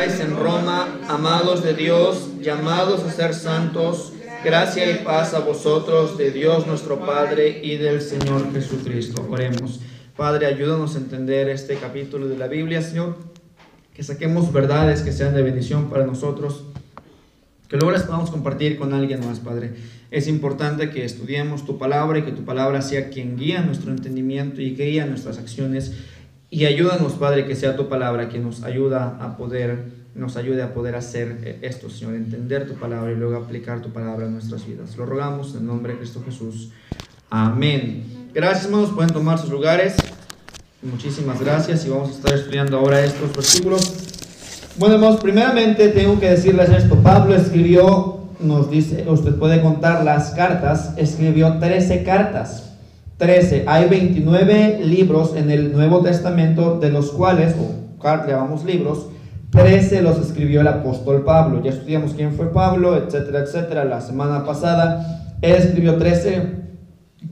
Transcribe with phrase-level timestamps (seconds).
[0.00, 6.30] en Roma, amados de Dios, llamados a ser santos, gracia y paz a vosotros, de
[6.30, 9.24] Dios nuestro Padre y del Señor Jesucristo.
[9.30, 9.80] Oremos.
[10.16, 13.18] Padre, ayúdanos a entender este capítulo de la Biblia, Señor,
[13.94, 16.64] que saquemos verdades que sean de bendición para nosotros,
[17.68, 19.74] que luego las podamos compartir con alguien más, Padre.
[20.10, 24.62] Es importante que estudiemos tu palabra y que tu palabra sea quien guía nuestro entendimiento
[24.62, 25.92] y guía nuestras acciones
[26.52, 30.74] y ayúdanos, Padre, que sea tu palabra quien nos ayuda a poder, nos ayude a
[30.74, 34.94] poder hacer esto, Señor, entender tu palabra y luego aplicar tu palabra en nuestras vidas.
[34.98, 36.68] Lo rogamos en el nombre de Cristo Jesús.
[37.30, 38.28] Amén.
[38.34, 38.90] Gracias, hermanos.
[38.90, 39.96] Pueden tomar sus lugares.
[40.82, 43.94] Muchísimas gracias y vamos a estar estudiando ahora estos versículos.
[44.76, 46.96] Bueno, hermanos, primeramente tengo que decirles esto.
[46.96, 52.71] Pablo escribió, nos dice, usted puede contar las cartas, escribió 13 cartas.
[53.16, 53.64] 13.
[53.66, 57.82] Hay 29 libros en el Nuevo Testamento, de los cuales, o
[58.26, 59.06] llamamos libros,
[59.50, 61.62] 13 los escribió el apóstol Pablo.
[61.62, 63.84] Ya estudiamos quién fue Pablo, etcétera, etcétera.
[63.84, 66.62] La semana pasada, él escribió 13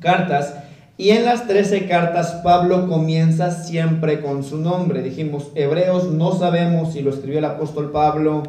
[0.00, 0.55] cartas.
[0.97, 5.03] Y en las 13 cartas Pablo comienza siempre con su nombre.
[5.03, 8.42] Dijimos, Hebreos no sabemos si lo escribió el apóstol Pablo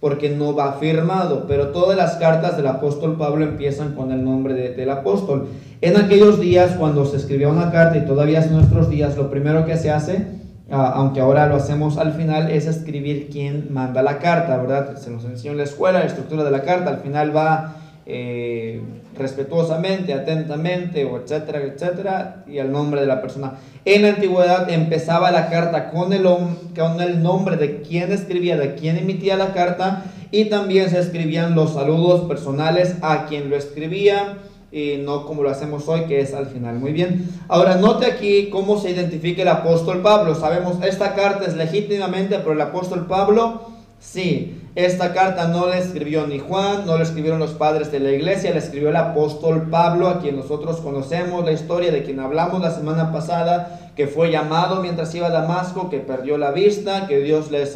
[0.00, 4.54] porque no va firmado, pero todas las cartas del apóstol Pablo empiezan con el nombre
[4.54, 5.48] del apóstol.
[5.80, 9.66] En aquellos días, cuando se escribía una carta y todavía en nuestros días, lo primero
[9.66, 10.26] que se hace,
[10.70, 14.96] ah, aunque ahora lo hacemos al final, es escribir quién manda la carta, ¿verdad?
[14.96, 17.77] Se nos enseñó en la escuela la estructura de la carta, al final va
[18.10, 18.80] eh,
[19.18, 23.58] respetuosamente, atentamente, o etcétera, etcétera, y el nombre de la persona.
[23.84, 28.76] En la antigüedad empezaba la carta con el, con el nombre de quien escribía, de
[28.76, 34.38] quien emitía la carta, y también se escribían los saludos personales a quien lo escribía
[34.70, 36.78] y no como lo hacemos hoy, que es al final.
[36.78, 37.28] Muy bien.
[37.48, 40.34] Ahora, note aquí cómo se identifica el apóstol Pablo.
[40.34, 43.77] Sabemos, esta carta es legítimamente por el apóstol Pablo.
[44.00, 48.12] Sí, esta carta no la escribió ni Juan, no la escribieron los padres de la
[48.12, 52.60] iglesia, la escribió el apóstol Pablo, a quien nosotros conocemos la historia de quien hablamos
[52.60, 57.18] la semana pasada, que fue llamado mientras iba a Damasco, que perdió la vista, que
[57.18, 57.74] Dios les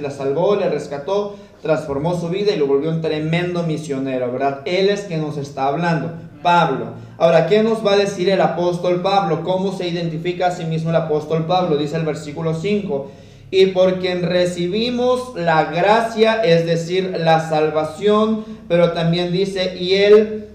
[0.00, 4.60] la salvó, le rescató, transformó su vida y lo volvió un tremendo misionero, ¿verdad?
[4.66, 6.12] Él es quien nos está hablando.
[6.44, 6.88] Pablo.
[7.16, 9.42] Ahora, ¿qué nos va a decir el apóstol Pablo?
[9.42, 11.76] ¿Cómo se identifica a sí mismo el apóstol Pablo?
[11.76, 13.10] Dice el versículo 5.
[13.56, 20.48] Y por quien recibimos la gracia, es decir, la salvación, pero también dice, y el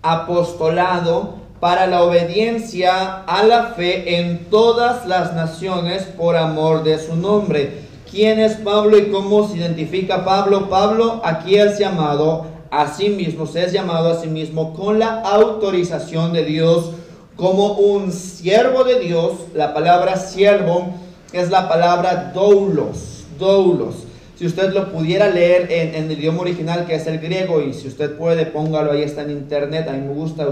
[0.00, 7.16] apostolado para la obediencia a la fe en todas las naciones por amor de su
[7.16, 7.80] nombre.
[8.08, 10.68] ¿Quién es Pablo y cómo se identifica Pablo?
[10.68, 15.20] Pablo aquí es llamado a sí mismo, se es llamado a sí mismo con la
[15.22, 16.92] autorización de Dios
[17.34, 19.32] como un siervo de Dios.
[19.52, 20.94] La palabra siervo
[21.38, 24.06] es la palabra doulos, doulos.
[24.36, 27.88] Si usted lo pudiera leer en, el idioma original, que es el griego, y si
[27.88, 30.48] usted puede, póngalo, ahí está en internet, a mí me gusta,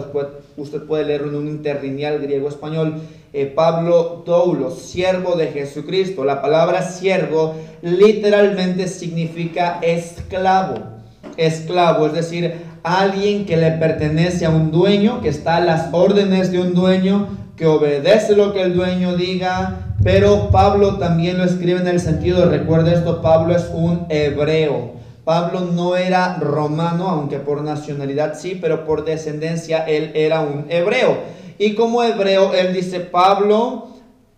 [0.56, 3.00] usted, puede leerlo en un interlineal griego-español.
[3.32, 6.24] Eh, Pablo Doulos, siervo de Jesucristo.
[6.24, 10.98] La palabra siervo literalmente significa esclavo
[11.38, 16.52] esclavo, es decir, alguien que le pertenece a un dueño, que está a las órdenes
[16.52, 21.80] de un dueño, que obedece lo que el dueño diga, pero Pablo también lo escribe
[21.80, 24.92] en el sentido, recuerda esto, Pablo es un hebreo.
[25.24, 31.18] Pablo no era romano, aunque por nacionalidad sí, pero por descendencia él era un hebreo.
[31.58, 33.88] Y como hebreo, él dice, Pablo,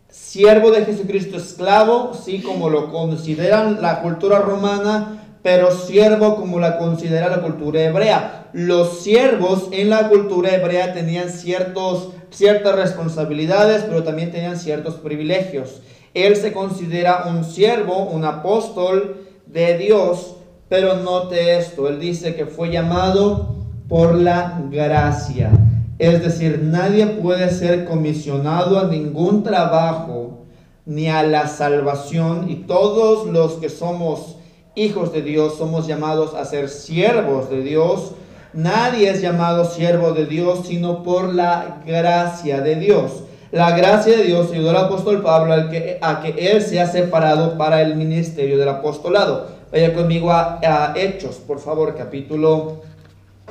[0.09, 6.79] siervo de Jesucristo, esclavo, sí, como lo consideran la cultura romana, pero siervo como la
[6.79, 8.40] considera la cultura hebrea.
[8.53, 15.83] Los siervos en la cultura hebrea tenían ciertos, ciertas responsabilidades, pero también tenían ciertos privilegios.
[16.15, 20.37] Él se considera un siervo, un apóstol de Dios,
[20.69, 23.57] pero note esto, él dice que fue llamado
[23.89, 25.51] por la gracia.
[25.99, 30.47] Es decir, nadie puede ser comisionado a ningún trabajo
[30.87, 34.37] ni a la salvación y todos los que somos
[34.75, 38.13] hijos de Dios, somos llamados a ser siervos de Dios.
[38.53, 43.23] Nadie es llamado siervo de Dios sino por la gracia de Dios.
[43.53, 47.57] La gracia de Dios ayudó al apóstol Pablo a que, a que él sea separado
[47.57, 49.49] para el ministerio del apostolado.
[49.71, 52.83] Vaya conmigo a, a Hechos, por favor, capítulo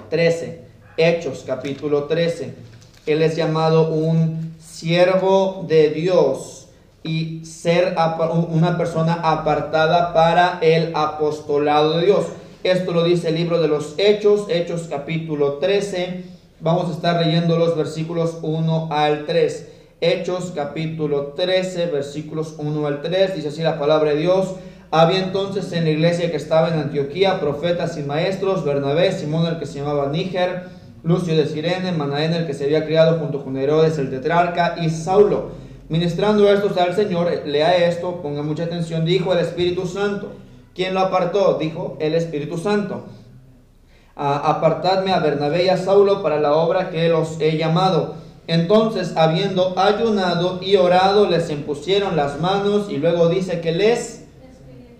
[0.09, 0.61] 13.
[0.97, 2.53] Hechos, capítulo 13.
[3.05, 6.67] Él es llamado un siervo de Dios
[7.03, 7.95] y ser
[8.49, 12.25] una persona apartada para el apostolado de Dios.
[12.63, 16.25] Esto lo dice el libro de los Hechos, Hechos capítulo 13.
[16.59, 19.69] Vamos a estar leyendo los versículos 1 al 3.
[20.01, 23.37] Hechos capítulo 13, versículos 1 al 3.
[23.37, 24.55] Dice así la palabra de Dios.
[24.91, 29.57] Había entonces en la iglesia que estaba en Antioquía profetas y maestros, Bernabé, Simón el
[29.57, 30.63] que se llamaba Níger,
[31.01, 34.89] Lucio de Sirene, Manaén el que se había criado junto con Herodes el tetrarca y
[34.89, 35.51] Saulo.
[35.87, 40.33] Ministrando estos al Señor, lea esto, ponga mucha atención, dijo el Espíritu Santo.
[40.75, 41.57] ¿Quién lo apartó?
[41.59, 43.05] Dijo el Espíritu Santo.
[44.15, 48.15] apartadme a Bernabé y a Saulo para la obra que los he llamado.
[48.47, 54.25] Entonces, habiendo ayunado y orado, les impusieron las manos y luego dice que les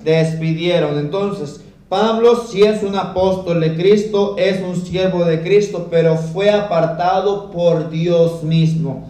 [0.04, 0.98] despidieron.
[1.00, 6.52] Entonces, Pablo si es un apóstol de Cristo, es un siervo de Cristo, pero fue
[6.52, 9.08] apartado por Dios mismo.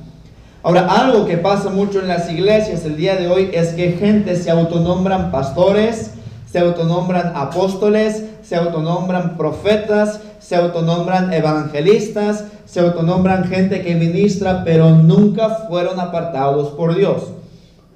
[0.63, 4.37] Ahora, algo que pasa mucho en las iglesias el día de hoy es que gente
[4.37, 6.11] se autonombran pastores,
[6.51, 14.89] se autonombran apóstoles, se autonombran profetas, se autonombran evangelistas, se autonombran gente que ministra, pero
[14.89, 17.23] nunca fueron apartados por Dios.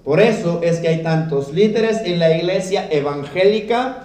[0.04, 4.04] Por eso es que hay tantos líderes en la iglesia evangélica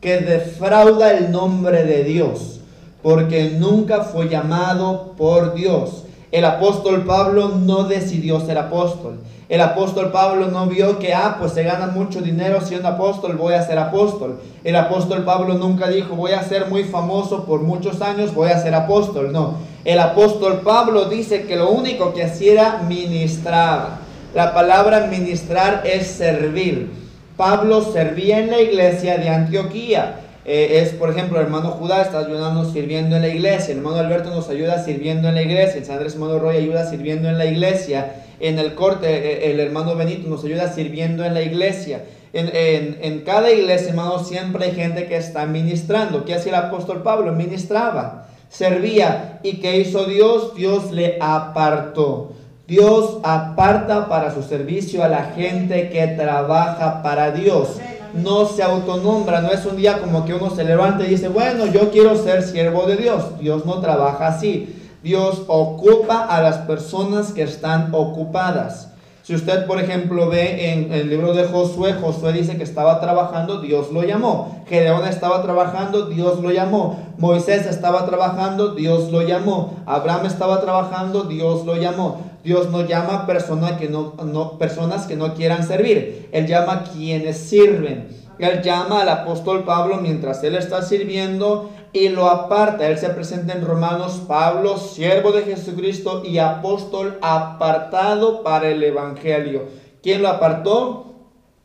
[0.00, 2.60] que defrauda el nombre de Dios,
[3.02, 6.04] porque nunca fue llamado por Dios.
[6.32, 9.18] El apóstol Pablo no decidió ser apóstol.
[9.48, 13.54] El apóstol Pablo no vio que, ah, pues se gana mucho dinero siendo apóstol, voy
[13.54, 14.40] a ser apóstol.
[14.64, 18.60] El apóstol Pablo nunca dijo, voy a ser muy famoso por muchos años, voy a
[18.60, 19.30] ser apóstol.
[19.30, 24.00] No, el apóstol Pablo dice que lo único que hacía era ministraba.
[24.34, 26.90] La palabra ministrar es servir.
[27.36, 30.22] Pablo servía en la iglesia de Antioquía.
[30.44, 33.72] Eh, es, por ejemplo, el hermano Judá está ayudando sirviendo en la iglesia.
[33.72, 35.78] El hermano Alberto nos ayuda sirviendo en la iglesia.
[35.78, 38.25] El San Andrés hermano Roy ayuda sirviendo en la iglesia.
[38.40, 42.04] En el corte, eh, el hermano Benito nos ayuda sirviendo en la iglesia.
[42.32, 46.24] En, en, cada iglesia, hermano, siempre hay gente que está ministrando.
[46.24, 47.32] ¿Qué hacía el apóstol Pablo?
[47.32, 49.40] Ministraba, servía.
[49.42, 50.54] ¿Y qué hizo Dios?
[50.54, 52.32] Dios le apartó.
[52.66, 57.76] Dios aparta para su servicio a la gente que trabaja para Dios.
[58.12, 61.66] No se autonombra, no es un día como que uno se levanta y dice, bueno,
[61.66, 63.38] yo quiero ser siervo de Dios.
[63.38, 64.74] Dios no trabaja así.
[65.06, 68.90] Dios ocupa a las personas que están ocupadas.
[69.22, 73.60] Si usted, por ejemplo, ve en el libro de Josué, Josué dice que estaba trabajando,
[73.60, 74.64] Dios lo llamó.
[74.68, 76.98] Gedeón estaba trabajando, Dios lo llamó.
[77.18, 79.74] Moisés estaba trabajando, Dios lo llamó.
[79.86, 82.22] Abraham estaba trabajando, Dios lo llamó.
[82.42, 86.28] Dios no llama personas que no, no, personas que no quieran servir.
[86.32, 88.08] Él llama a quienes sirven.
[88.40, 92.86] Él llama al apóstol Pablo mientras él está sirviendo y lo aparta.
[92.86, 99.62] Él se presenta en Romanos, Pablo, siervo de Jesucristo y apóstol apartado para el Evangelio.
[100.02, 101.14] ¿Quién lo apartó?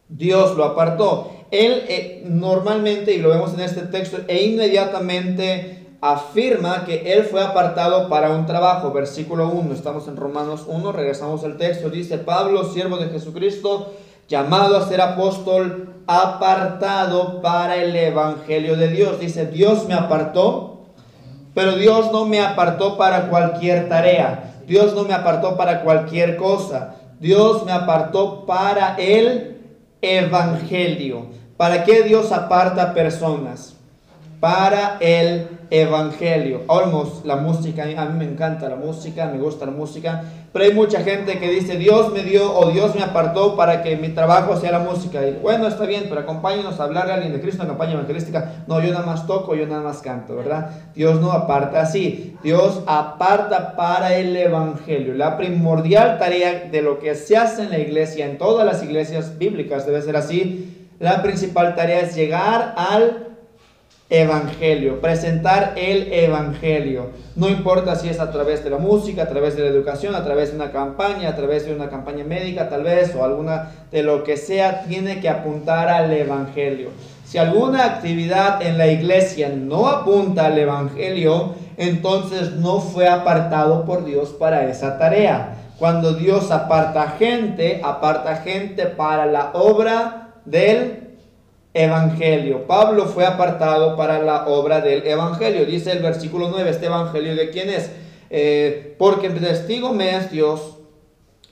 [0.08, 1.32] Dios lo apartó.
[1.52, 7.44] Él eh, normalmente, y lo vemos en este texto, e inmediatamente afirma que él fue
[7.44, 8.92] apartado para un trabajo.
[8.92, 13.94] Versículo 1, estamos en Romanos 1, regresamos al texto, dice Pablo, siervo de Jesucristo,
[14.32, 19.20] llamado a ser apóstol, apartado para el Evangelio de Dios.
[19.20, 20.86] Dice, Dios me apartó,
[21.54, 24.54] pero Dios no me apartó para cualquier tarea.
[24.66, 26.96] Dios no me apartó para cualquier cosa.
[27.20, 29.58] Dios me apartó para el
[30.02, 31.26] Evangelio.
[31.58, 33.71] ¿Para qué Dios aparta personas?
[34.42, 36.64] Para el evangelio.
[36.66, 40.74] Olmos, la música, a mí me encanta la música, me gusta la música, pero hay
[40.74, 44.58] mucha gente que dice, Dios me dio o Dios me apartó para que mi trabajo
[44.58, 45.26] sea la música.
[45.28, 48.64] Y bueno, está bien, pero acompáñenos a hablar a alguien de Cristo en campaña evangelística.
[48.66, 50.72] No, yo nada más toco, yo nada más canto, ¿verdad?
[50.96, 52.36] Dios no aparta así.
[52.44, 55.14] Dios aparta para el evangelio.
[55.14, 59.38] La primordial tarea de lo que se hace en la iglesia, en todas las iglesias
[59.38, 60.90] bíblicas debe ser así.
[61.00, 63.31] La principal tarea es llegar al
[64.12, 67.12] evangelio, presentar el evangelio.
[67.36, 70.24] No importa si es a través de la música, a través de la educación, a
[70.24, 74.04] través de una campaña, a través de una campaña médica tal vez, o alguna de
[74.04, 76.90] lo que sea, tiene que apuntar al evangelio.
[77.26, 84.04] Si alguna actividad en la iglesia no apunta al evangelio, entonces no fue apartado por
[84.04, 85.56] Dios para esa tarea.
[85.80, 91.11] Cuando Dios aparta gente, aparta gente para la obra del
[91.74, 92.68] evangelio.
[92.68, 95.66] Pablo fue apartado para la obra del evangelio.
[95.66, 97.92] Dice el versículo 9, este evangelio de quién es?
[98.30, 100.78] Eh, porque testigo me es Dios,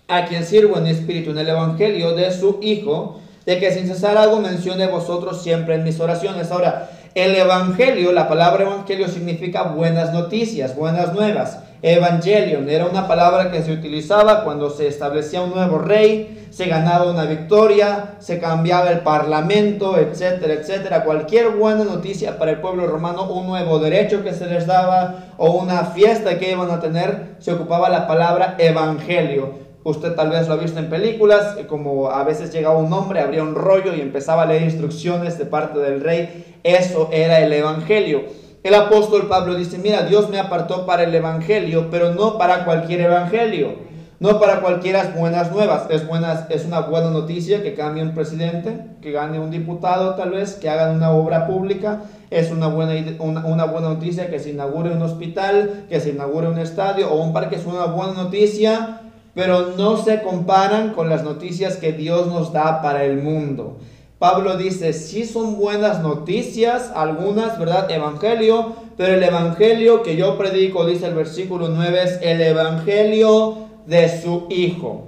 [0.08, 4.18] a quien sirvo en espíritu en el evangelio de su Hijo, de que sin cesar
[4.18, 6.52] hago mención de vosotros siempre en mis oraciones.
[6.52, 11.60] Ahora, el evangelio, la palabra evangelio significa buenas noticias, buenas nuevas.
[11.82, 17.10] Evangelion era una palabra que se utilizaba cuando se establecía un nuevo rey, se ganaba
[17.10, 21.06] una victoria, se cambiaba el parlamento, etcétera, etcétera.
[21.06, 25.52] Cualquier buena noticia para el pueblo romano, un nuevo derecho que se les daba o
[25.52, 29.70] una fiesta que iban a tener, se ocupaba la palabra evangelio.
[29.86, 33.42] Usted tal vez lo ha visto en películas, como a veces llegaba un hombre, abría
[33.42, 36.60] un rollo y empezaba a leer instrucciones de parte del rey.
[36.64, 38.24] Eso era el Evangelio.
[38.70, 43.02] El apóstol Pablo dice, mira, Dios me apartó para el Evangelio, pero no para cualquier
[43.02, 43.74] Evangelio.
[44.20, 45.88] No para cualquiera buenas nuevas.
[45.90, 50.30] Es, buenas, es una buena noticia que cambie un presidente, que gane un diputado tal
[50.30, 52.02] vez, que hagan una obra pública.
[52.30, 56.48] Es una buena, una, una buena noticia que se inaugure un hospital, que se inaugure
[56.48, 57.56] un estadio o un parque.
[57.56, 59.02] Es una buena noticia
[59.34, 63.78] pero no se comparan con las noticias que Dios nos da para el mundo.
[64.20, 67.90] Pablo dice, sí son buenas noticias, algunas, ¿verdad?
[67.90, 74.22] Evangelio, pero el Evangelio que yo predico, dice el versículo 9, es el Evangelio de
[74.22, 75.08] su Hijo.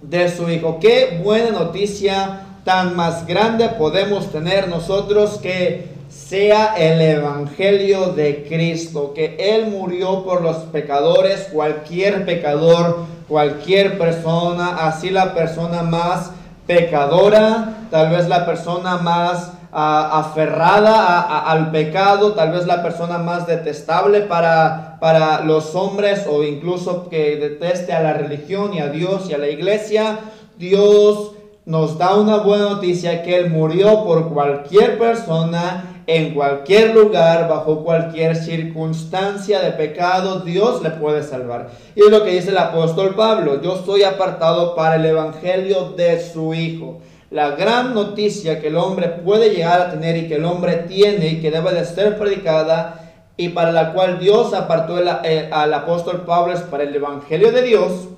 [0.00, 0.78] De su Hijo.
[0.80, 9.12] Qué buena noticia tan más grande podemos tener nosotros que sea el Evangelio de Cristo,
[9.12, 16.32] que Él murió por los pecadores, cualquier pecador cualquier persona, así la persona más
[16.70, 23.48] pecadora, tal vez la persona más ah, aferrada al pecado, tal vez la persona más
[23.48, 29.28] detestable para, para los hombres o incluso que deteste a la religión y a Dios
[29.28, 30.20] y a la iglesia,
[30.58, 31.32] Dios
[31.64, 37.84] nos da una buena noticia que Él murió por cualquier persona en cualquier lugar, bajo
[37.84, 41.68] cualquier circunstancia de pecado, Dios le puede salvar.
[41.94, 46.20] Y es lo que dice el apóstol Pablo, yo soy apartado para el Evangelio de
[46.20, 46.98] su Hijo.
[47.30, 51.28] La gran noticia que el hombre puede llegar a tener y que el hombre tiene
[51.28, 56.24] y que debe de ser predicada y para la cual Dios apartó eh, al apóstol
[56.26, 58.08] Pablo es para el Evangelio de Dios.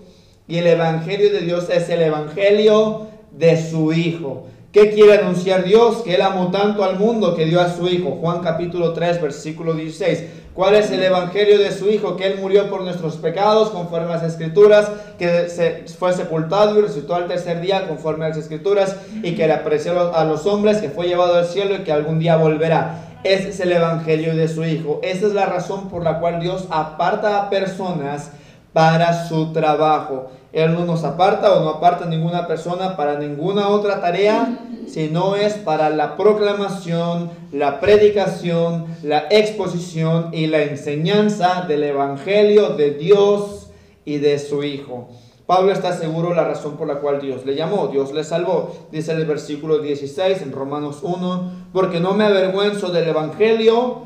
[0.48, 4.46] Y el Evangelio de Dios es el Evangelio de su Hijo.
[4.72, 5.98] ¿Qué quiere anunciar Dios?
[5.98, 8.12] Que Él amó tanto al mundo que dio a su Hijo.
[8.22, 10.24] Juan capítulo 3, versículo 16.
[10.54, 12.16] ¿Cuál es el evangelio de su Hijo?
[12.16, 16.82] Que Él murió por nuestros pecados conforme a las escrituras, que se, fue sepultado y
[16.82, 20.78] resucitó al tercer día conforme a las escrituras y que le apreció a los hombres,
[20.78, 23.18] que fue llevado al cielo y que algún día volverá.
[23.24, 25.00] Ese es el evangelio de su Hijo.
[25.02, 28.30] Esa es la razón por la cual Dios aparta a personas
[28.72, 30.30] para su trabajo.
[30.52, 35.54] Él no nos aparta o no aparta ninguna persona para ninguna otra tarea, sino es
[35.54, 43.70] para la proclamación, la predicación, la exposición y la enseñanza del Evangelio de Dios
[44.04, 45.08] y de su Hijo.
[45.46, 48.74] Pablo está seguro la razón por la cual Dios le llamó, Dios le salvó.
[48.92, 54.02] Dice el versículo 16 en Romanos 1, porque no me avergüenzo del Evangelio.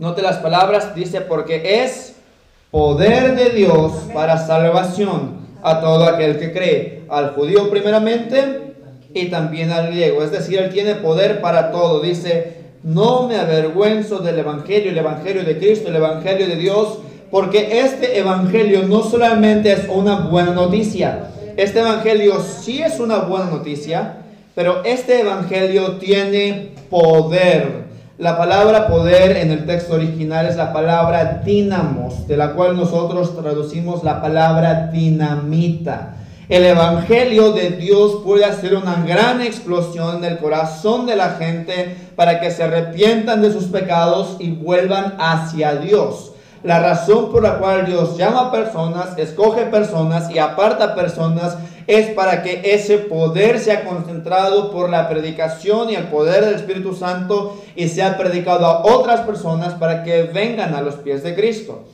[0.00, 2.16] Note las palabras, dice, porque es
[2.72, 8.74] poder de Dios para salvación a todo aquel que cree, al judío primeramente
[9.14, 10.22] y también al griego.
[10.22, 12.00] Es decir, Él tiene poder para todo.
[12.00, 16.98] Dice, no me avergüenzo del Evangelio, el Evangelio de Cristo, el Evangelio de Dios,
[17.30, 23.46] porque este Evangelio no solamente es una buena noticia, este Evangelio sí es una buena
[23.46, 24.16] noticia,
[24.54, 27.91] pero este Evangelio tiene poder.
[28.18, 33.34] La palabra poder en el texto original es la palabra dinamos, de la cual nosotros
[33.34, 36.16] traducimos la palabra dinamita.
[36.50, 41.96] El Evangelio de Dios puede hacer una gran explosión en el corazón de la gente
[42.14, 46.32] para que se arrepientan de sus pecados y vuelvan hacia Dios.
[46.62, 52.08] La razón por la cual Dios llama a personas, escoge personas y aparta personas es
[52.10, 57.62] para que ese poder sea concentrado por la predicación y el poder del Espíritu Santo
[57.76, 61.84] y sea predicado a otras personas para que vengan a los pies de Cristo.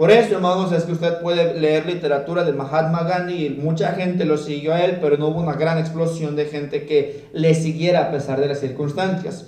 [0.00, 4.24] Por eso, hermanos, es que usted puede leer literatura de Mahatma Gandhi y mucha gente
[4.24, 8.04] lo siguió a él, pero no hubo una gran explosión de gente que le siguiera
[8.04, 9.44] a pesar de las circunstancias.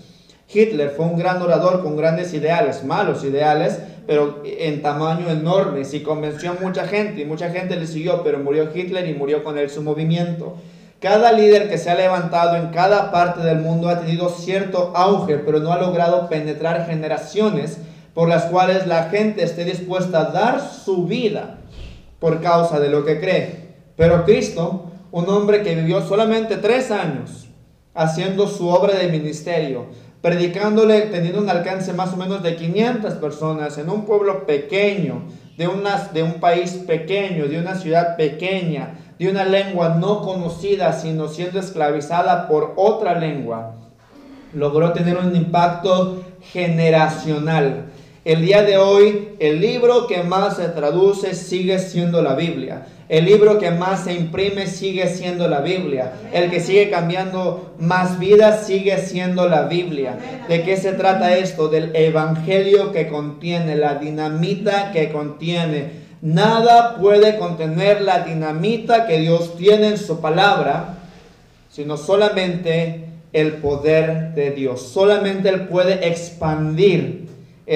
[0.52, 5.84] Hitler fue un gran orador con grandes ideales, malos ideales, pero en tamaño enorme.
[5.84, 9.42] Sí convenció a mucha gente y mucha gente le siguió, pero murió Hitler y murió
[9.42, 10.56] con él su movimiento.
[11.00, 15.38] Cada líder que se ha levantado en cada parte del mundo ha tenido cierto auge,
[15.38, 17.78] pero no ha logrado penetrar generaciones
[18.14, 21.58] por las cuales la gente esté dispuesta a dar su vida
[22.20, 23.72] por causa de lo que cree.
[23.96, 27.48] Pero Cristo, un hombre que vivió solamente tres años
[27.94, 29.86] haciendo su obra de ministerio,
[30.22, 35.24] predicándole, teniendo un alcance más o menos de 500 personas en un pueblo pequeño,
[35.58, 35.68] de,
[36.14, 41.58] de un país pequeño, de una ciudad pequeña, de una lengua no conocida, sino siendo
[41.58, 43.76] esclavizada por otra lengua,
[44.54, 47.91] logró tener un impacto generacional.
[48.24, 52.86] El día de hoy, el libro que más se traduce sigue siendo la Biblia.
[53.08, 56.12] El libro que más se imprime sigue siendo la Biblia.
[56.32, 60.18] El que sigue cambiando más vidas sigue siendo la Biblia.
[60.48, 61.68] ¿De qué se trata esto?
[61.68, 69.56] Del evangelio que contiene, la dinamita que contiene Nada puede contener la dinamita que Dios
[69.56, 70.98] tiene en su palabra,
[71.68, 74.82] sino solamente el poder de Dios.
[74.82, 77.26] Solamente Él puede expandir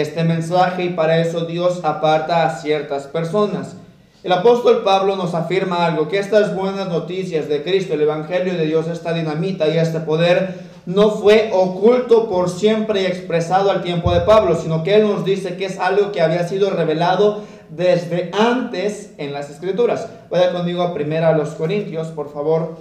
[0.01, 3.77] este mensaje y para eso Dios aparta a ciertas personas.
[4.23, 8.67] El apóstol Pablo nos afirma algo, que estas buenas noticias de Cristo, el Evangelio de
[8.67, 14.13] Dios, esta dinamita y este poder, no fue oculto por siempre y expresado al tiempo
[14.13, 18.31] de Pablo, sino que él nos dice que es algo que había sido revelado desde
[18.39, 20.09] antes en las escrituras.
[20.31, 22.77] Vaya conmigo a primera a los Corintios, por favor,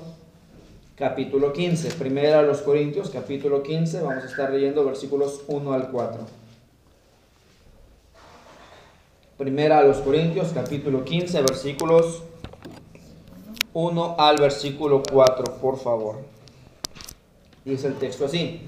[0.96, 1.92] capítulo 15.
[1.92, 6.45] Primera a los Corintios, capítulo 15, vamos a estar leyendo versículos 1 al 4.
[9.38, 12.24] Primera a los Corintios, capítulo 15, versículos
[13.74, 16.22] 1 al versículo 4, por favor.
[17.66, 18.62] Dice el texto así.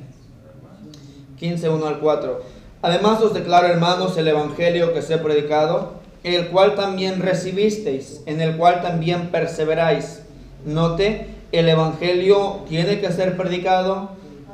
[1.39, 2.41] 15, 1 al 4.
[2.81, 5.93] Además os declaro, hermanos, el Evangelio que os he predicado,
[6.25, 10.24] el cual también recibisteis, en el cual también perseveráis.
[10.65, 14.09] Note, el Evangelio tiene que ser predicado,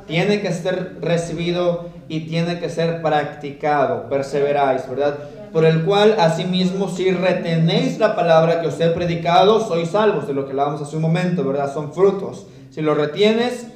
[0.06, 4.08] tiene que ser recibido y tiene que ser practicado.
[4.08, 5.18] Perseveráis, ¿verdad?
[5.54, 10.34] Por el cual asimismo si retenéis la palabra que os he predicado, sois salvos, de
[10.34, 11.72] lo que hablábamos hace un momento, ¿verdad?
[11.72, 12.48] Son frutos.
[12.70, 13.68] Si lo retienes,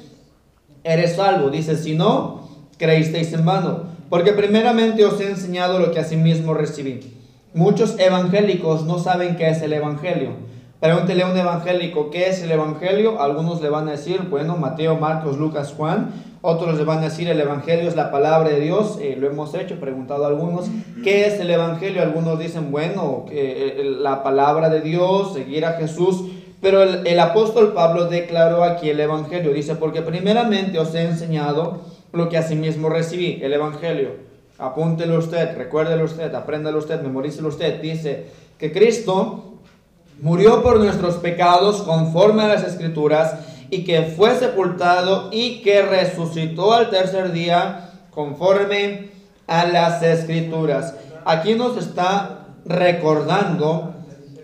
[0.83, 1.51] eres salvo.
[1.51, 3.85] Dice, si no, creísteis en vano.
[4.11, 7.15] Porque primeramente os he enseñado lo que asimismo recibí.
[7.55, 10.31] Muchos evangélicos no saben qué es el evangelio.
[10.81, 13.21] Pregúntele a un evangélico qué es el evangelio.
[13.21, 16.13] Algunos le van a decir, bueno, Mateo, Marcos, Lucas, Juan.
[16.41, 19.55] Otros le van a decir el Evangelio es la palabra de Dios, eh, lo hemos
[19.55, 20.67] hecho, preguntado a algunos,
[21.03, 22.01] ¿qué es el Evangelio?
[22.01, 26.27] Algunos dicen, bueno, eh, la palabra de Dios, seguir a Jesús,
[26.61, 31.81] pero el, el, apóstol Pablo declaró aquí el Evangelio, dice, porque primeramente os he enseñado
[32.13, 34.11] lo que asimismo recibí, el Evangelio.
[34.59, 37.81] Apúntelo usted, recuérdelo usted, apréndalo usted, memorícelo usted.
[37.81, 38.27] Dice
[38.59, 39.48] que Cristo
[40.21, 43.35] murió por nuestros pecados conforme a las Escrituras
[43.71, 49.11] y que fue sepultado y que resucitó al tercer día conforme
[49.47, 50.95] a las escrituras.
[51.25, 53.95] Aquí nos está recordando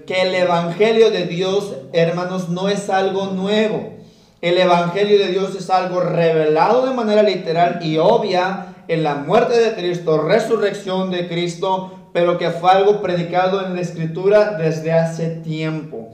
[0.07, 3.95] que el Evangelio de Dios, hermanos, no es algo nuevo.
[4.43, 9.59] El Evangelio de Dios es algo revelado de manera literal y obvia en la muerte
[9.59, 15.31] de Cristo, resurrección de Cristo, pero que fue algo predicado en la Escritura desde hace
[15.31, 16.11] tiempo.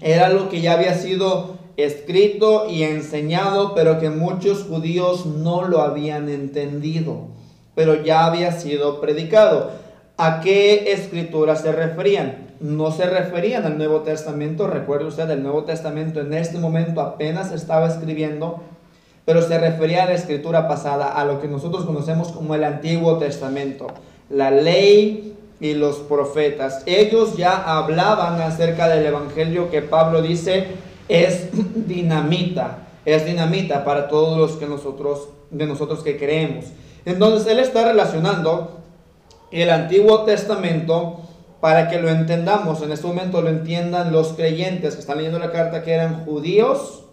[0.00, 5.80] Era lo que ya había sido escrito y enseñado, pero que muchos judíos no lo
[5.80, 7.28] habían entendido,
[7.76, 9.70] pero ya había sido predicado.
[10.16, 12.48] ¿A qué escrituras se referían?
[12.58, 17.52] No se referían al Nuevo Testamento, recuerde usted, el Nuevo Testamento en este momento apenas
[17.52, 18.60] estaba escribiendo,
[19.24, 23.18] pero se refería a la escritura pasada, a lo que nosotros conocemos como el Antiguo
[23.18, 23.86] Testamento,
[24.32, 26.82] la ley y los profetas.
[26.86, 30.66] Ellos ya hablaban acerca del Evangelio que Pablo dice
[31.08, 31.48] es
[31.86, 36.66] dinamita, es dinamita para todos los que nosotros, de nosotros que creemos.
[37.04, 38.80] Entonces él está relacionando
[39.50, 41.20] el Antiguo Testamento
[41.60, 42.82] para que lo entendamos.
[42.82, 47.04] En este momento lo entiendan los creyentes que están leyendo la carta que eran judíos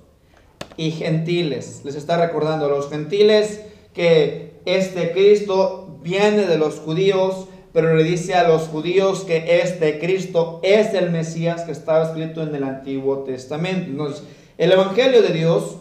[0.77, 1.81] y gentiles.
[1.83, 3.61] Les está recordando a los gentiles
[3.93, 9.99] que este Cristo viene de los judíos, pero le dice a los judíos que este
[9.99, 13.89] Cristo es el Mesías que estaba escrito en el Antiguo Testamento.
[13.91, 14.23] Entonces,
[14.57, 15.77] el Evangelio de Dios,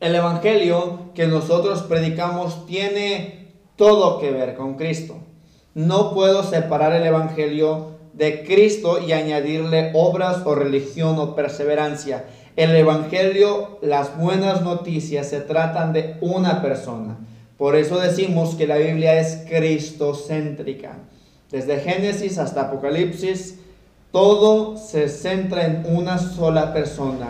[0.00, 5.16] el Evangelio que nosotros predicamos tiene todo que ver con Cristo.
[5.74, 12.24] No puedo separar el Evangelio de Cristo y añadirle obras o religión o perseverancia.
[12.56, 17.18] El Evangelio, las buenas noticias se tratan de una persona.
[17.58, 20.98] Por eso decimos que la Biblia es cristocéntrica.
[21.50, 23.58] Desde Génesis hasta Apocalipsis,
[24.12, 27.28] todo se centra en una sola persona,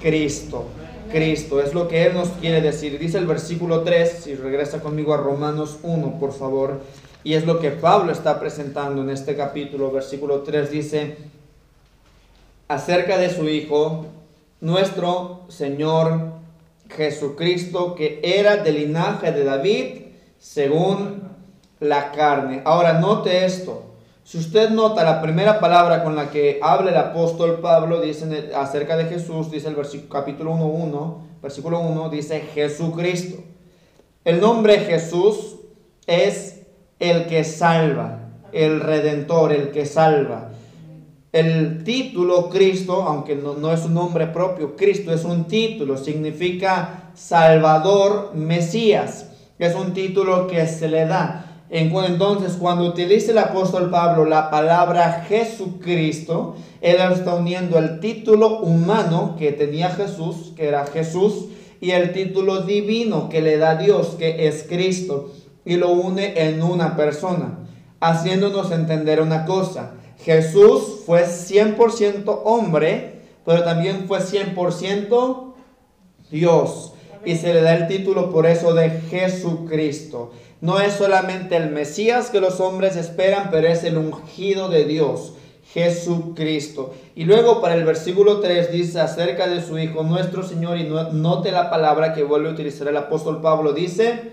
[0.00, 0.66] Cristo.
[1.10, 2.98] Cristo, es lo que Él nos quiere decir.
[2.98, 6.80] Dice el versículo 3, si regresa conmigo a Romanos 1, por favor,
[7.24, 9.90] y es lo que Pablo está presentando en este capítulo.
[9.90, 11.16] Versículo 3 dice,
[12.68, 14.06] acerca de su Hijo,
[14.60, 16.35] nuestro Señor
[16.88, 20.02] Jesucristo que era del linaje de David
[20.38, 21.22] según
[21.80, 22.62] la carne.
[22.64, 23.82] Ahora note esto.
[24.24, 28.96] Si usted nota la primera palabra con la que habla el apóstol Pablo dice acerca
[28.96, 33.42] de Jesús, dice el versículo, capítulo 1, versículo 1, dice Jesucristo.
[34.24, 35.58] El nombre Jesús
[36.08, 36.62] es
[36.98, 40.50] el que salva, el redentor, el que salva.
[41.36, 48.30] El título Cristo, aunque no, es un nombre propio, Cristo es un título, significa Salvador,
[48.34, 49.26] Mesías.
[49.58, 51.64] Es un título que se le da.
[51.68, 59.36] Entonces, cuando utiliza el apóstol Pablo la palabra Jesucristo, él está uniendo el título humano
[59.38, 61.48] que tenía Jesús, que era Jesús,
[61.82, 65.34] y el título divino que le da Dios, que es Cristo,
[65.66, 67.58] y lo une en una persona,
[68.00, 69.92] haciéndonos entender una cosa.
[70.26, 75.54] Jesús fue 100% hombre, pero también fue 100%
[76.32, 76.94] Dios.
[77.24, 80.32] Y se le da el título por eso de Jesucristo.
[80.60, 85.34] No es solamente el Mesías que los hombres esperan, pero es el ungido de Dios,
[85.72, 86.92] Jesucristo.
[87.14, 91.52] Y luego para el versículo 3 dice acerca de su Hijo nuestro Señor, y note
[91.52, 94.32] la palabra que vuelve a utilizar el apóstol Pablo, dice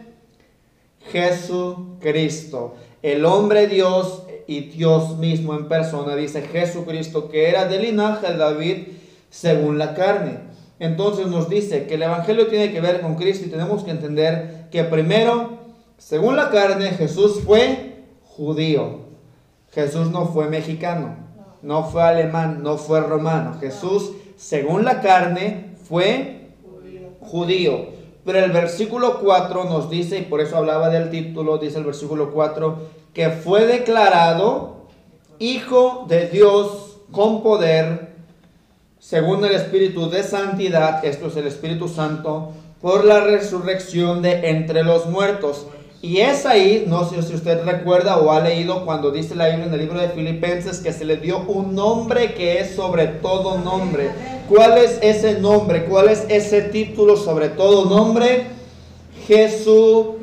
[1.12, 8.28] Jesucristo, el hombre Dios y Dios mismo en persona, dice Jesucristo, que era del linaje
[8.28, 8.78] de David
[9.30, 10.40] según la carne.
[10.80, 14.68] Entonces nos dice que el Evangelio tiene que ver con Cristo y tenemos que entender
[14.72, 15.64] que primero
[16.04, 19.04] según la carne, Jesús fue judío.
[19.72, 21.16] Jesús no fue mexicano,
[21.62, 23.56] no fue alemán, no fue romano.
[23.62, 26.50] Jesús, según la carne, fue
[27.22, 27.88] judío.
[28.26, 32.32] Pero el versículo 4 nos dice, y por eso hablaba del título, dice el versículo
[32.32, 32.78] 4,
[33.14, 34.88] que fue declarado
[35.40, 38.14] Hijo de Dios con poder,
[39.00, 44.84] según el Espíritu de Santidad, esto es el Espíritu Santo, por la resurrección de entre
[44.84, 45.68] los muertos.
[46.02, 49.68] Y es ahí, no sé si usted recuerda o ha leído cuando dice la Biblia
[49.68, 53.58] en el libro de Filipenses que se le dio un nombre que es sobre todo
[53.58, 54.12] nombre.
[54.50, 55.86] ¿Cuál es ese nombre?
[55.86, 58.48] ¿Cuál es ese título sobre todo nombre?
[59.28, 60.18] Jesucristo,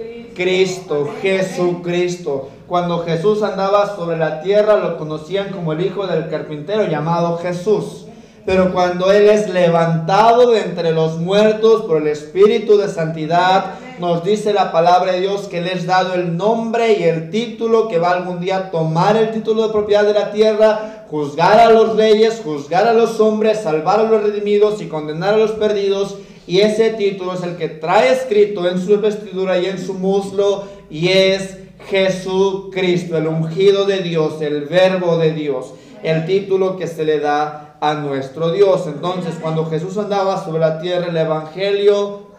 [1.23, 2.51] Jesucristo.
[2.71, 8.07] Cuando Jesús andaba sobre la tierra lo conocían como el hijo del carpintero llamado Jesús.
[8.47, 14.23] Pero cuando Él es levantado de entre los muertos por el Espíritu de Santidad, nos
[14.23, 17.99] dice la palabra de Dios que le es dado el nombre y el título que
[17.99, 21.97] va algún día a tomar el título de propiedad de la tierra, juzgar a los
[21.97, 26.19] reyes, juzgar a los hombres, salvar a los redimidos y condenar a los perdidos.
[26.47, 30.69] Y ese título es el que trae escrito en su vestidura y en su muslo
[30.89, 37.05] y es Jesucristo, el ungido de Dios, el verbo de Dios, el título que se
[37.05, 38.87] le da a nuestro Dios.
[38.87, 42.31] Entonces, cuando Jesús andaba sobre la tierra, el Evangelio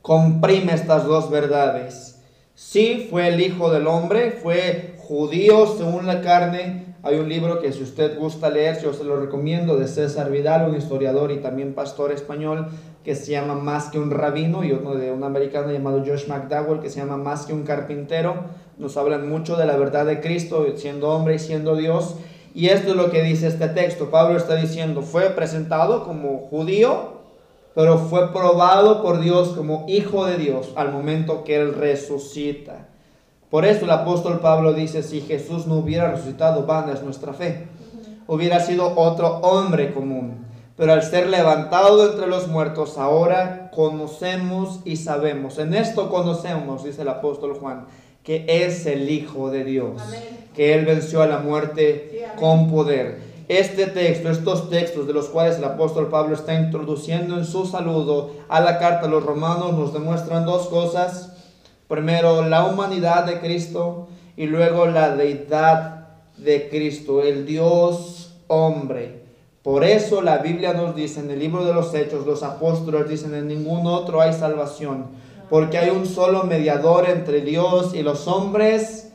[0.00, 2.20] comprime estas dos verdades.
[2.54, 6.94] Sí, fue el Hijo del Hombre, fue judío según la carne.
[7.02, 10.68] Hay un libro que si usted gusta leer, yo se lo recomiendo, de César Vidal,
[10.68, 12.68] un historiador y también pastor español,
[13.04, 16.80] que se llama Más que un rabino, y uno de un americano llamado Josh McDowell,
[16.80, 18.34] que se llama Más que un carpintero.
[18.78, 22.16] Nos hablan mucho de la verdad de Cristo, siendo hombre y siendo Dios.
[22.54, 24.10] Y esto es lo que dice este texto.
[24.10, 27.22] Pablo está diciendo, fue presentado como judío,
[27.74, 32.88] pero fue probado por Dios como hijo de Dios al momento que él resucita.
[33.50, 37.66] Por eso el apóstol Pablo dice, si Jesús no hubiera resucitado, vana es nuestra fe.
[38.26, 40.46] Hubiera sido otro hombre común.
[40.82, 45.60] Pero al ser levantado entre los muertos, ahora conocemos y sabemos.
[45.60, 47.86] En esto conocemos, dice el apóstol Juan,
[48.24, 50.02] que es el Hijo de Dios.
[50.56, 53.20] Que Él venció a la muerte con poder.
[53.46, 58.32] Este texto, estos textos de los cuales el apóstol Pablo está introduciendo en su saludo
[58.48, 61.30] a la carta a los romanos nos demuestran dos cosas.
[61.86, 69.21] Primero, la humanidad de Cristo y luego la deidad de Cristo, el Dios hombre.
[69.62, 73.32] Por eso la Biblia nos dice en el libro de los Hechos, los apóstoles dicen,
[73.34, 75.06] en ningún otro hay salvación,
[75.48, 79.12] porque hay un solo mediador entre Dios y los hombres,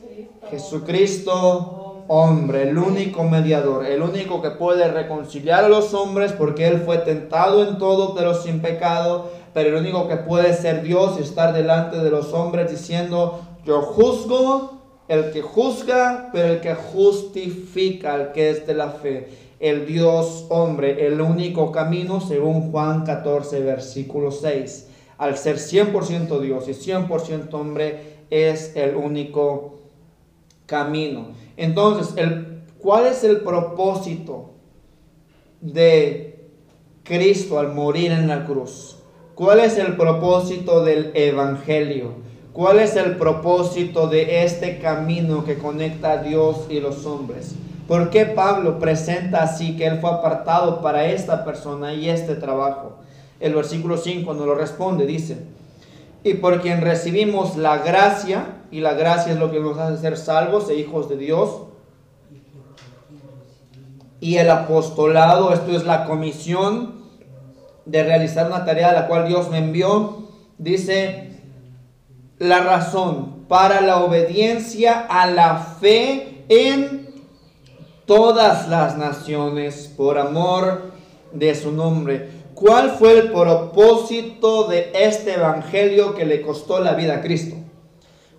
[0.50, 6.80] Jesucristo hombre, el único mediador, el único que puede reconciliar a los hombres porque Él
[6.80, 11.22] fue tentado en todo pero sin pecado, pero el único que puede ser Dios y
[11.22, 18.14] estar delante de los hombres diciendo, yo juzgo, el que juzga, pero el que justifica,
[18.14, 19.28] el que es de la fe,
[19.60, 24.88] el Dios hombre, el único camino según Juan 14, versículo 6.
[25.18, 29.80] Al ser 100% Dios y 100% hombre, es el único
[30.66, 31.32] camino.
[31.56, 34.50] Entonces, el, ¿cuál es el propósito
[35.60, 36.50] de
[37.02, 38.98] Cristo al morir en la cruz?
[39.34, 42.12] ¿Cuál es el propósito del Evangelio?
[42.52, 47.54] ¿Cuál es el propósito de este camino que conecta a Dios y los hombres?
[47.88, 52.98] ¿Por qué Pablo presenta así que él fue apartado para esta persona y este trabajo?
[53.40, 55.38] El versículo 5 nos lo responde, dice,
[56.22, 60.18] y por quien recibimos la gracia, y la gracia es lo que nos hace ser
[60.18, 61.62] salvos e hijos de Dios,
[64.20, 67.04] y el apostolado, esto es la comisión
[67.86, 71.30] de realizar una tarea a la cual Dios me envió, dice,
[72.36, 77.07] la razón para la obediencia a la fe en
[78.08, 80.90] todas las naciones por amor
[81.30, 82.30] de su nombre.
[82.54, 87.54] ¿Cuál fue el propósito de este evangelio que le costó la vida a Cristo?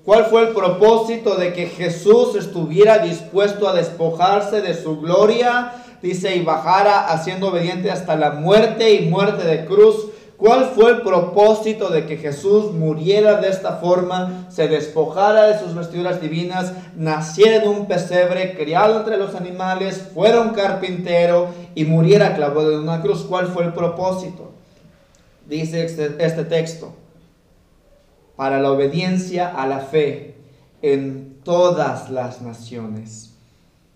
[0.03, 5.71] ¿Cuál fue el propósito de que Jesús estuviera dispuesto a despojarse de su gloria?
[6.01, 10.08] Dice, y bajara haciendo obediente hasta la muerte y muerte de cruz
[10.39, 15.75] ¿Cuál fue el propósito de que Jesús muriera de esta forma, se despojara de sus
[15.75, 22.36] vestiduras divinas, naciera en un pesebre, criado entre los animales, fuera un carpintero y muriera
[22.36, 23.25] clavado en una cruz?
[23.28, 24.52] ¿Cuál fue el propósito?
[25.45, 26.93] Dice este, este texto,
[28.38, 30.38] para la obediencia a la fe
[30.82, 33.36] en todas las naciones.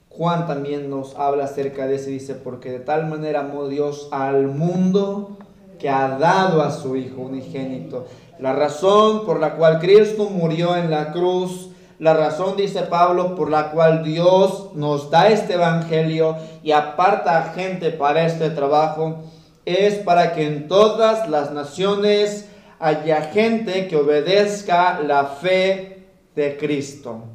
[0.09, 4.09] Juan también nos habla acerca de eso y dice, porque de tal manera amó Dios
[4.11, 5.37] al mundo
[5.83, 8.07] que ha dado a su Hijo unigénito.
[8.39, 13.51] La razón por la cual Cristo murió en la cruz, la razón, dice Pablo, por
[13.51, 19.23] la cual Dios nos da este Evangelio y aparta a gente para este trabajo,
[19.65, 22.47] es para que en todas las naciones
[22.79, 27.25] haya gente que obedezca la fe de Cristo.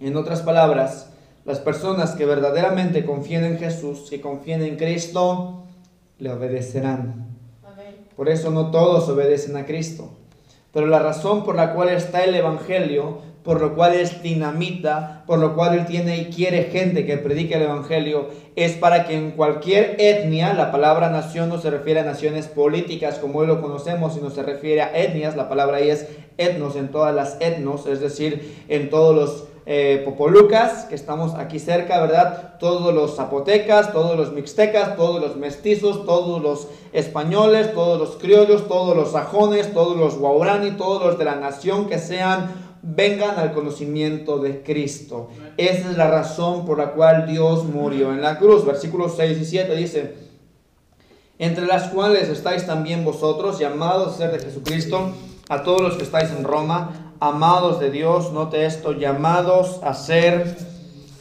[0.00, 1.12] En otras palabras,
[1.44, 5.66] las personas que verdaderamente confíen en Jesús, que confíen en Cristo,
[6.18, 7.29] le obedecerán.
[8.20, 10.10] Por eso no todos obedecen a Cristo.
[10.74, 15.38] Pero la razón por la cual está el Evangelio, por lo cual es dinamita, por
[15.38, 19.30] lo cual Él tiene y quiere gente que predique el Evangelio, es para que en
[19.30, 24.12] cualquier etnia, la palabra nación no se refiere a naciones políticas como hoy lo conocemos,
[24.12, 26.06] sino se refiere a etnias, la palabra ahí es
[26.36, 31.60] etnos, en todas las etnos, es decir, en todos los eh, popolucas, que estamos aquí
[31.60, 32.58] cerca, ¿verdad?
[32.58, 38.66] Todos los zapotecas, todos los mixtecas, todos los mestizos, todos los españoles, todos los criollos,
[38.66, 42.50] todos los sajones, todos los guaurani, todos los de la nación que sean,
[42.82, 45.28] vengan al conocimiento de Cristo.
[45.56, 48.66] Esa es la razón por la cual Dios murió en la cruz.
[48.66, 50.16] Versículos 6 y 7 dice,
[51.38, 55.12] entre las cuales estáis también vosotros, llamados ser de Jesucristo,
[55.48, 60.56] a todos los que estáis en Roma, amados de Dios, note esto, llamados a ser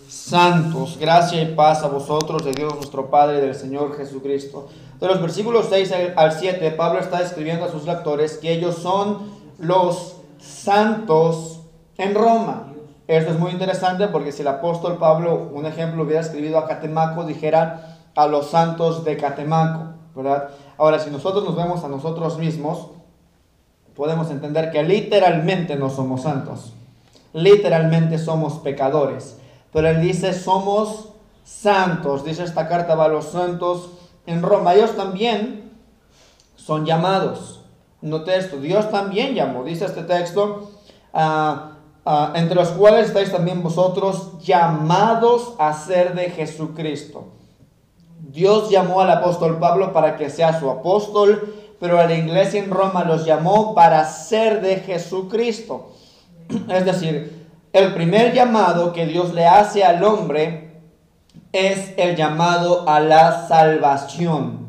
[0.07, 0.97] santos.
[0.99, 4.69] Gracia y paz a vosotros, de Dios nuestro Padre y del Señor Jesucristo.
[4.99, 9.39] De los versículos 6 al 7, Pablo está escribiendo a sus lectores que ellos son
[9.57, 11.59] los santos
[11.97, 12.73] en Roma.
[13.07, 17.25] Esto es muy interesante porque si el apóstol Pablo, un ejemplo, hubiera escribido a Catemaco,
[17.25, 20.49] dijera a los santos de Catemaco, ¿verdad?
[20.77, 22.87] Ahora, si nosotros nos vemos a nosotros mismos,
[23.99, 26.71] podemos entender que literalmente no somos santos.
[27.33, 29.35] Literalmente somos pecadores.
[29.73, 31.09] Pero él dice, somos
[31.43, 32.23] santos.
[32.23, 33.89] Dice esta carta va a los santos
[34.25, 34.73] en Roma.
[34.73, 35.73] Ellos también
[36.55, 37.59] son llamados.
[38.01, 39.65] Note esto, Dios también llamó.
[39.65, 40.71] Dice este texto,
[41.13, 41.71] ah,
[42.05, 47.33] ah, entre los cuales estáis también vosotros llamados a ser de Jesucristo.
[48.17, 52.71] Dios llamó al apóstol Pablo para que sea su apóstol pero a la iglesia en
[52.71, 55.91] Roma los llamó para ser de Jesucristo.
[56.67, 60.81] Es decir, el primer llamado que Dios le hace al hombre
[61.51, 64.67] es el llamado a la salvación.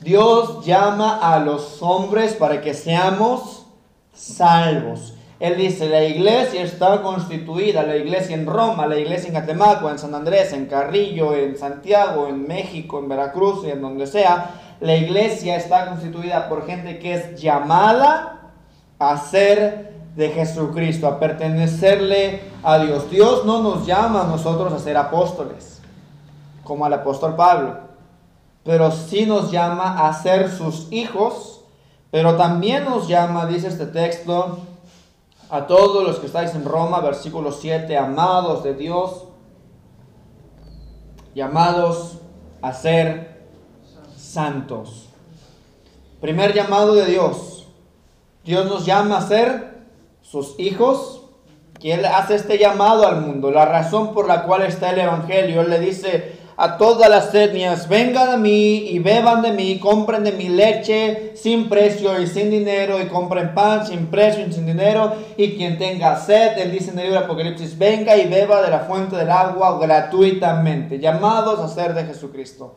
[0.00, 3.66] Dios llama a los hombres para que seamos
[4.12, 5.14] salvos.
[5.40, 9.98] Él dice, la iglesia está constituida, la iglesia en Roma, la iglesia en Catemaco, en
[9.98, 15.56] San Andrés, en Carrillo, en Santiago, en México, en Veracruz en donde sea, la iglesia
[15.56, 18.52] está constituida por gente que es llamada
[18.98, 23.10] a ser de Jesucristo, a pertenecerle a Dios.
[23.10, 25.80] Dios no nos llama a nosotros a ser apóstoles,
[26.64, 27.78] como al apóstol Pablo,
[28.64, 31.62] pero sí nos llama a ser sus hijos,
[32.10, 34.58] pero también nos llama, dice este texto,
[35.50, 39.24] a todos los que estáis en Roma, versículo 7, amados de Dios,
[41.34, 42.18] llamados
[42.60, 43.37] a ser
[44.28, 45.08] santos.
[46.20, 47.66] Primer llamado de Dios.
[48.44, 49.78] Dios nos llama a ser
[50.22, 51.22] sus hijos,
[51.82, 53.50] Él hace este llamado al mundo.
[53.50, 57.88] La razón por la cual está el Evangelio, Él le dice a todas las etnias,
[57.88, 62.50] vengan a mí y beban de mí, compren de mi leche sin precio y sin
[62.50, 66.90] dinero, y compren pan sin precio y sin dinero, y quien tenga sed, Él dice
[66.90, 71.68] en el libro Apocalipsis, venga y beba de la fuente del agua gratuitamente, llamados a
[71.68, 72.74] ser de Jesucristo.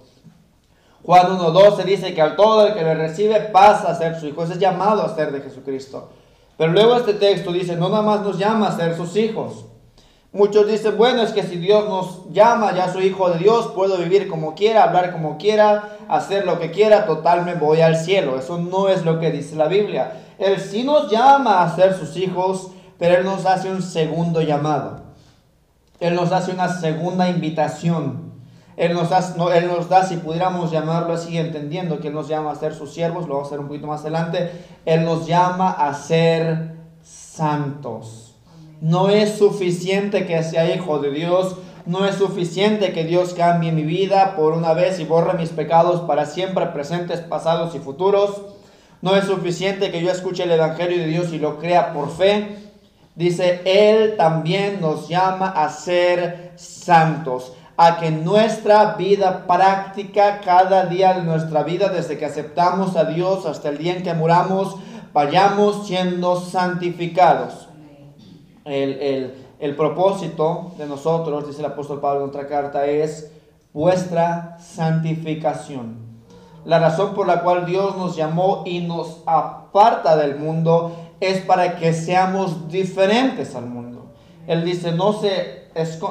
[1.04, 4.44] Juan 1.12 dice que al todo el que le recibe pasa a ser su hijo.
[4.44, 6.10] es llamado a ser de Jesucristo.
[6.58, 9.66] Pero luego este texto dice, no nada más nos llama a ser sus hijos.
[10.34, 13.98] Muchos dicen, bueno, es que si Dios nos llama, ya soy hijo de Dios, puedo
[13.98, 18.38] vivir como quiera, hablar como quiera, hacer lo que quiera, total me voy al cielo.
[18.38, 20.22] Eso no es lo que dice la Biblia.
[20.38, 25.02] Él sí nos llama a ser sus hijos, pero Él nos hace un segundo llamado.
[26.00, 28.31] Él nos hace una segunda invitación.
[28.78, 32.52] Él nos, no, él nos da, si pudiéramos llamarlo así, entendiendo que Él nos llama
[32.52, 34.52] a ser sus siervos, lo vamos a hacer un poquito más adelante,
[34.86, 38.36] Él nos llama a ser santos.
[38.80, 43.84] No es suficiente que sea hijo de Dios, no es suficiente que Dios cambie mi
[43.84, 48.42] vida por una vez y borre mis pecados para siempre, presentes, pasados y futuros.
[49.02, 52.58] No es suficiente que yo escuche el Evangelio de Dios y lo crea por fe.
[53.16, 61.16] Dice, Él también nos llama a ser santos, a que nuestra vida práctica, cada día
[61.16, 64.76] de nuestra vida, desde que aceptamos a Dios hasta el día en que muramos,
[65.14, 67.70] vayamos siendo santificados.
[68.66, 73.32] El, el propósito de nosotros, dice el apóstol Pablo en otra carta, es
[73.74, 75.96] vuestra santificación.
[76.66, 81.78] La razón por la cual Dios nos llamó y nos aparta del mundo es para
[81.78, 84.12] que seamos diferentes al mundo.
[84.46, 85.61] Él dice, no se,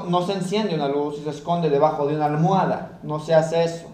[0.09, 2.99] no se enciende una luz y se esconde debajo de una almohada.
[3.03, 3.87] No se hace eso.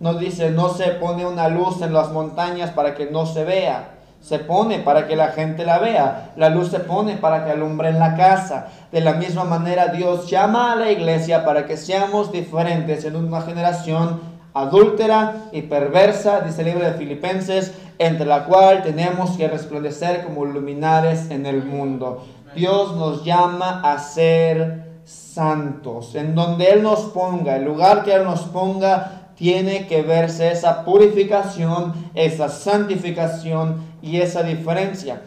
[0.00, 3.96] No dice, no se pone una luz en las montañas para que no se vea
[4.26, 6.32] se pone para que la gente la vea.
[6.36, 8.68] La luz se pone para que alumbre en la casa.
[8.90, 13.42] De la misma manera Dios llama a la iglesia para que seamos diferentes en una
[13.42, 14.20] generación
[14.52, 20.44] adúltera y perversa, dice el libro de Filipenses, entre la cual tenemos que resplandecer como
[20.44, 22.24] luminares en el mundo.
[22.54, 26.14] Dios nos llama a ser santos.
[26.16, 30.84] En donde Él nos ponga, el lugar que Él nos ponga, tiene que verse esa
[30.84, 35.22] purificación, esa santificación y esa diferencia.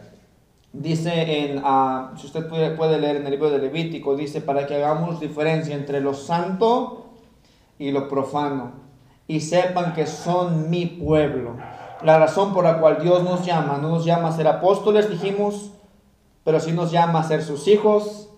[0.74, 4.68] Dice en, uh, si usted puede, puede, leer en el libro de Levítico, dice para
[4.68, 7.08] que hagamos diferencia entre lo santo
[7.80, 8.74] y lo profano
[9.28, 11.56] y sepan que son mi pueblo.
[12.04, 15.72] La razón por la cual Dios nos llama, no nos llama a ser apóstoles, dijimos,
[16.44, 18.29] pero sí nos llama a ser sus hijos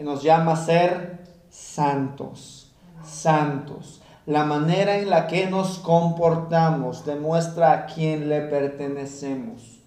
[0.00, 1.18] y nos llama a ser
[1.50, 2.72] santos,
[3.04, 4.00] santos.
[4.24, 9.78] La manera en la que nos comportamos demuestra a quién le pertenecemos.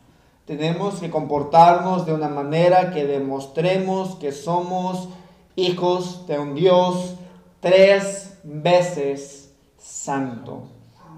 [0.45, 5.09] Tenemos que comportarnos de una manera que demostremos que somos
[5.55, 7.15] hijos de un Dios
[7.59, 10.65] tres veces santo.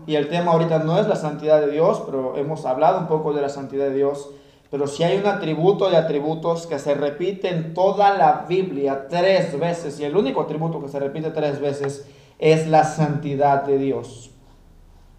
[0.08, 3.34] Y el tema ahorita no es la santidad de Dios, pero hemos hablado un poco
[3.34, 4.30] de la santidad de Dios.
[4.72, 9.58] Pero si hay un atributo de atributos que se repite en toda la Biblia tres
[9.60, 12.08] veces, y el único atributo que se repite tres veces
[12.40, 14.32] es la santidad de Dios.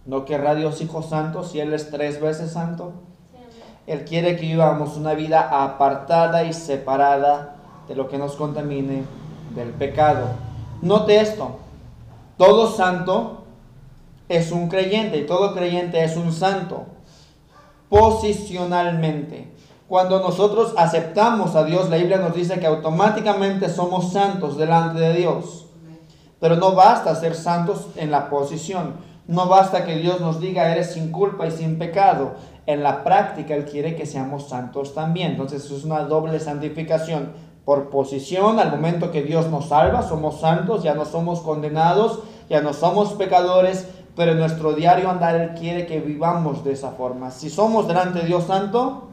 [0.04, 2.92] ¿No querrá Dios Hijo Santo si Él es tres veces santo?
[3.86, 7.56] Él quiere que vivamos una vida apartada y separada
[7.88, 9.04] de lo que nos contamine
[9.54, 10.26] del pecado.
[10.82, 11.56] Note esto,
[12.36, 13.44] todo santo
[14.28, 16.86] es un creyente y todo creyente es un santo
[17.88, 19.52] posicionalmente.
[19.88, 25.14] Cuando nosotros aceptamos a Dios, la Biblia nos dice que automáticamente somos santos delante de
[25.14, 25.66] Dios.
[26.40, 28.94] Pero no basta ser santos en la posición.
[29.28, 32.34] No basta que Dios nos diga eres sin culpa y sin pecado.
[32.66, 35.32] En la práctica Él quiere que seamos santos también.
[35.32, 37.32] Entonces es una doble santificación.
[37.64, 42.60] Por posición, al momento que Dios nos salva, somos santos, ya no somos condenados, ya
[42.60, 47.30] no somos pecadores, pero en nuestro diario andar Él quiere que vivamos de esa forma.
[47.30, 49.08] Si somos delante de Dios santo,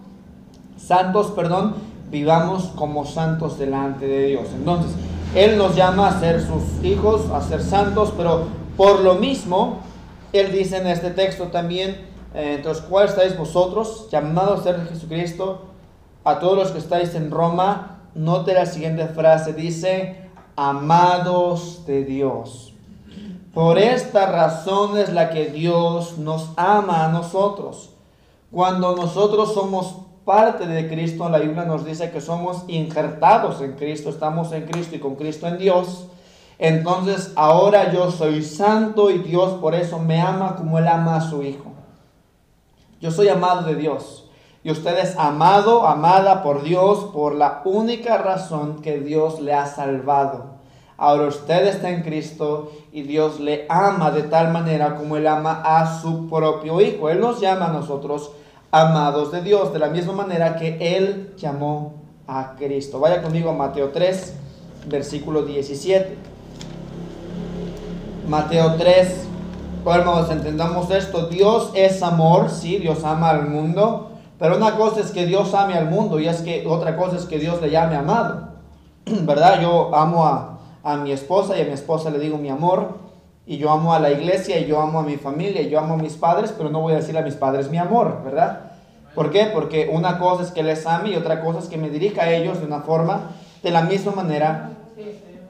[0.78, 1.76] santos, perdón,
[2.10, 4.48] vivamos como santos delante de Dios.
[4.56, 4.94] Entonces,
[5.36, 8.46] él nos llama a ser sus hijos, a ser santos, pero
[8.78, 9.80] por lo mismo,
[10.32, 11.92] Él dice en este texto también,
[12.36, 15.64] eh, entre los cuales estáis vosotros, llamados a ser de Jesucristo,
[16.24, 22.73] a todos los que estáis en Roma, note la siguiente frase, dice, amados de Dios.
[23.54, 27.92] Por esta razón es la que Dios nos ama a nosotros.
[28.52, 34.10] Cuando nosotros somos parte de Cristo, la Biblia nos dice que somos injertados en Cristo,
[34.10, 36.08] estamos en Cristo y con Cristo en Dios.
[36.58, 41.22] Entonces ahora yo soy santo y Dios por eso me ama como Él ama a
[41.22, 41.74] su Hijo.
[43.02, 44.30] Yo soy amado de Dios
[44.64, 49.68] y usted es amado, amada por Dios por la única razón que Dios le ha
[49.68, 50.53] salvado.
[50.98, 55.62] Ahora usted está en Cristo y Dios le ama de tal manera como Él ama
[55.66, 57.10] a su propio Hijo.
[57.10, 58.32] Él nos llama a nosotros
[58.72, 61.94] amados de Dios, de la misma manera que Él llamó
[62.28, 63.00] a Cristo.
[63.00, 64.34] Vaya conmigo a Mateo 3,
[64.88, 66.18] versículo 17.
[68.28, 69.28] Mateo 3,
[69.86, 75.12] hermanos, entendamos esto, Dios es amor, sí, Dios ama al mundo, pero una cosa es
[75.12, 77.96] que Dios ame al mundo y es que otra cosa es que Dios le llame
[77.96, 78.50] amado.
[79.06, 79.62] ¿Verdad?
[79.62, 80.53] Yo amo a,
[80.84, 83.00] a mi esposa y a mi esposa le digo mi amor,
[83.46, 85.96] y yo amo a la iglesia y yo amo a mi familia y yo amo
[85.96, 88.72] a mis padres, pero no voy a decir a mis padres mi amor, ¿verdad?
[89.16, 89.50] ¿Por qué?
[89.54, 92.32] Porque una cosa es que les ame y otra cosa es que me dirija a
[92.32, 93.32] ellos de una forma,
[93.62, 94.72] de la misma manera.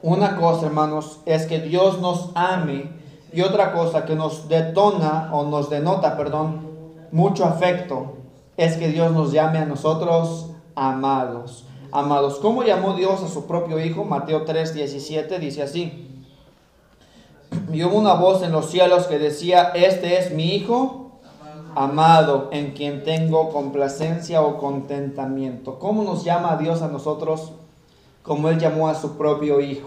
[0.02, 2.90] Una cosa, hermanos, es que Dios nos ame
[3.32, 6.60] y otra cosa que nos detona o nos denota, perdón,
[7.10, 8.14] mucho afecto
[8.56, 11.64] es que Dios nos llame a nosotros amados.
[11.94, 14.02] Amados, ¿cómo llamó Dios a su propio Hijo?
[14.02, 16.08] Mateo 3, 17 dice así.
[17.72, 21.12] Y hubo una voz en los cielos que decía, este es mi Hijo
[21.76, 25.78] amado, en quien tengo complacencia o contentamiento.
[25.78, 27.52] ¿Cómo nos llama Dios a nosotros?
[28.24, 29.86] Como Él llamó a su propio Hijo.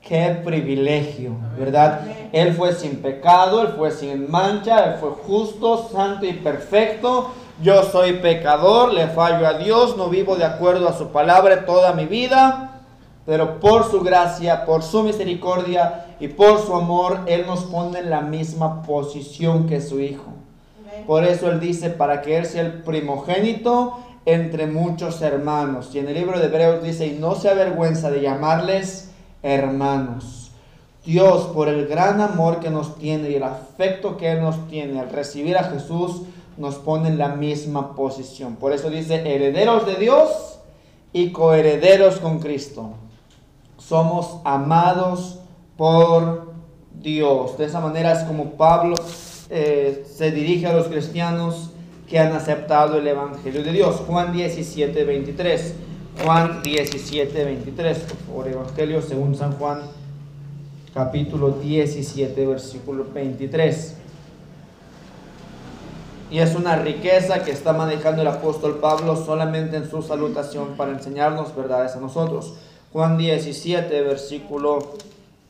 [0.00, 2.06] Qué privilegio, ¿verdad?
[2.30, 7.32] Él fue sin pecado, Él fue sin mancha, Él fue justo, santo y perfecto.
[7.62, 11.92] Yo soy pecador, le fallo a Dios, no vivo de acuerdo a su palabra toda
[11.92, 12.80] mi vida,
[13.24, 18.10] pero por su gracia, por su misericordia y por su amor, Él nos pone en
[18.10, 20.32] la misma posición que su Hijo.
[21.06, 23.96] Por eso Él dice, para que Él sea el primogénito
[24.26, 25.94] entre muchos hermanos.
[25.94, 29.12] Y en el libro de Hebreos dice, y no se avergüenza de llamarles
[29.44, 30.50] hermanos.
[31.04, 34.98] Dios, por el gran amor que nos tiene y el afecto que Él nos tiene
[34.98, 36.22] al recibir a Jesús,
[36.56, 38.56] nos pone en la misma posición.
[38.56, 40.58] Por eso dice, herederos de Dios
[41.12, 42.90] y coherederos con Cristo.
[43.78, 45.38] Somos amados
[45.76, 46.52] por
[47.00, 47.58] Dios.
[47.58, 48.96] De esa manera es como Pablo
[49.50, 51.70] eh, se dirige a los cristianos
[52.08, 53.96] que han aceptado el Evangelio de Dios.
[54.06, 55.74] Juan 17, 23.
[56.24, 57.98] Juan 17, 23.
[58.32, 59.80] Por Evangelio según San Juan,
[60.94, 63.96] capítulo 17, versículo 23.
[66.32, 70.92] Y es una riqueza que está manejando el apóstol Pablo solamente en su salutación para
[70.92, 72.54] enseñarnos verdades a nosotros.
[72.90, 74.94] Juan 17, versículo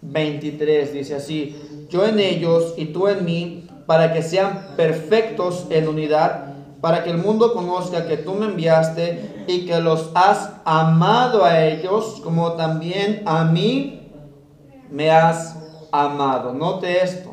[0.01, 5.87] 23 dice así, yo en ellos y tú en mí, para que sean perfectos en
[5.87, 6.53] unidad
[6.83, 11.64] para que el mundo conozca que tú me enviaste y que los has amado a
[11.64, 14.11] ellos como también a mí
[14.91, 15.57] me has
[15.93, 16.53] amado.
[16.53, 17.32] Note esto.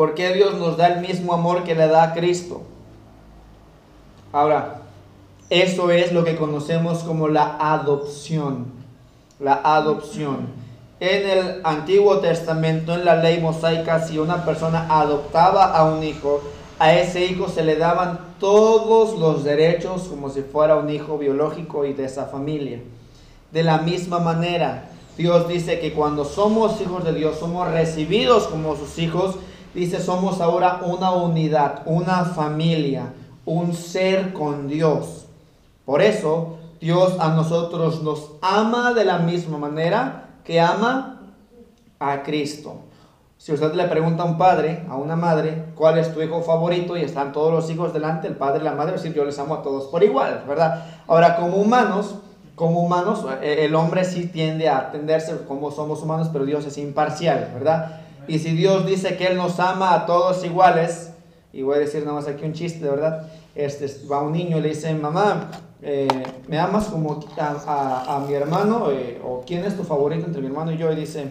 [0.00, 2.62] Porque Dios nos da el mismo amor que le da a Cristo?
[4.32, 4.80] Ahora,
[5.50, 8.64] eso es lo que conocemos como la adopción.
[9.38, 10.48] La adopción.
[11.00, 16.40] En el Antiguo Testamento, en la ley mosaica, si una persona adoptaba a un hijo,
[16.78, 21.84] a ese hijo se le daban todos los derechos como si fuera un hijo biológico
[21.84, 22.80] y de esa familia.
[23.52, 24.88] De la misma manera,
[25.18, 29.36] Dios dice que cuando somos hijos de Dios, somos recibidos como sus hijos,
[29.74, 33.12] dice somos ahora una unidad, una familia,
[33.44, 35.26] un ser con Dios.
[35.84, 41.20] Por eso Dios a nosotros nos ama de la misma manera que ama
[41.98, 42.76] a Cristo.
[43.36, 46.96] Si usted le pregunta a un padre, a una madre, cuál es tu hijo favorito
[46.96, 49.54] y están todos los hijos delante, el padre y la madre, decir yo les amo
[49.54, 50.84] a todos por igual, ¿verdad?
[51.06, 52.16] Ahora, como humanos,
[52.54, 56.76] como humanos, eh, el hombre sí tiende a atenderse como somos humanos, pero Dios es
[56.76, 58.00] imparcial, ¿verdad?
[58.30, 61.12] Y si Dios dice que Él nos ama a todos iguales,
[61.52, 63.26] y voy a decir nada más aquí un chiste, ¿verdad?
[63.56, 65.50] Este, va un niño y le dice, mamá,
[65.82, 66.06] eh,
[66.46, 68.92] ¿me amas como a, mi hermano?
[68.92, 70.92] Eh, ¿O quién es tu favorito entre mi hermano y yo?
[70.92, 71.24] Y dice,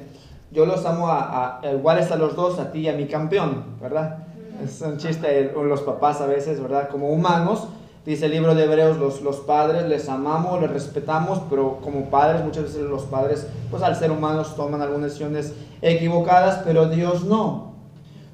[0.52, 3.78] yo los amo a, a, iguales a los dos, a ti y a mi campeón,
[3.82, 4.26] ¿verdad?
[4.62, 6.90] Es un chiste los papás a veces, ¿verdad?
[6.90, 7.70] Como humanos,
[8.06, 12.44] dice el libro de Hebreos, los, los padres les amamos, les respetamos, pero como padres
[12.44, 17.74] muchas veces los padres, pues al ser humanos toman algunas decisiones equivocadas, pero Dios no.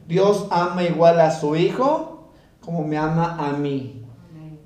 [0.07, 4.05] Dios ama igual a su hijo como me ama a mí.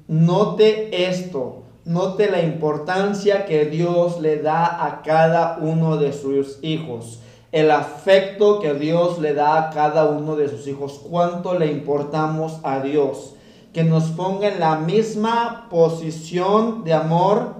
[0.07, 7.19] Note esto, note la importancia que Dios le da a cada uno de sus hijos
[7.51, 12.59] el afecto que Dios le da a cada uno de sus hijos, cuánto le importamos
[12.63, 13.35] a Dios,
[13.83, 17.55] nos ponga en la misma posición de amor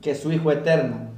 [0.00, 1.08] que su Hijo eterno.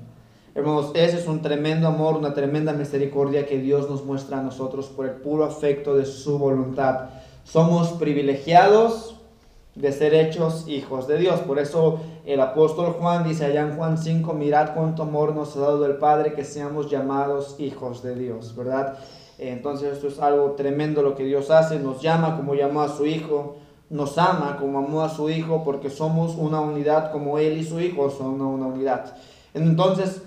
[0.55, 4.87] Hermanos, ese es un tremendo amor, una tremenda misericordia que Dios nos muestra a nosotros
[4.87, 7.11] por el puro afecto de su voluntad.
[7.45, 9.17] Somos privilegiados,
[9.77, 11.41] de ser hechos hijos de Dios.
[11.41, 15.61] Por eso el apóstol Juan dice allá en Juan 5, mirad cuánto amor nos ha
[15.61, 18.99] dado el Padre que seamos llamados hijos de Dios, ¿verdad?
[19.39, 23.05] Entonces esto es algo tremendo lo que Dios hace, nos llama como llamó a su
[23.05, 23.57] Hijo,
[23.91, 27.81] nos ama como amó a su Hijo, porque somos una unidad como Él y su
[27.81, 29.15] Hijo son una unidad.
[29.55, 30.23] Entonces,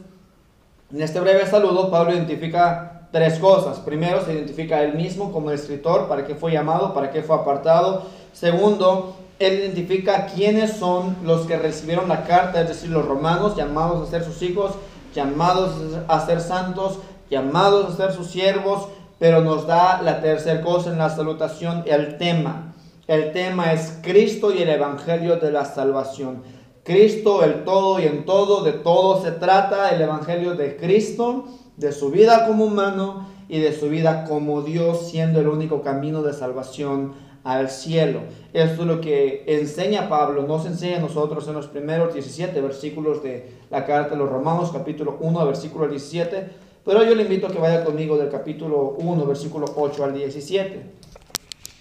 [0.92, 3.80] en este breve saludo, Pablo identifica tres cosas.
[3.80, 8.04] Primero, se identifica él mismo como escritor, para qué fue llamado, para qué fue apartado.
[8.34, 14.08] Segundo, él identifica quiénes son los que recibieron la carta, es decir, los romanos, llamados
[14.08, 14.72] a ser sus hijos,
[15.14, 15.76] llamados
[16.08, 17.00] a ser santos,
[17.30, 18.88] llamados a ser sus siervos,
[19.18, 22.74] pero nos da la tercera cosa en la salutación, el tema.
[23.10, 26.44] El tema es Cristo y el Evangelio de la Salvación.
[26.84, 31.46] Cristo, el todo y en todo, de todo se trata el Evangelio de Cristo,
[31.76, 36.22] de su vida como humano y de su vida como Dios, siendo el único camino
[36.22, 38.20] de salvación al cielo.
[38.54, 43.24] Esto es lo que enseña Pablo, nos enseña a nosotros en los primeros 17 versículos
[43.24, 46.48] de la carta de los Romanos, capítulo 1, versículo 17.
[46.86, 50.99] Pero yo le invito a que vaya conmigo del capítulo 1, versículo 8 al 17.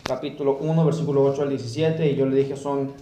[0.09, 2.11] Capítulo 1, versículo 8 al 17.
[2.11, 2.93] Y yo le dije, son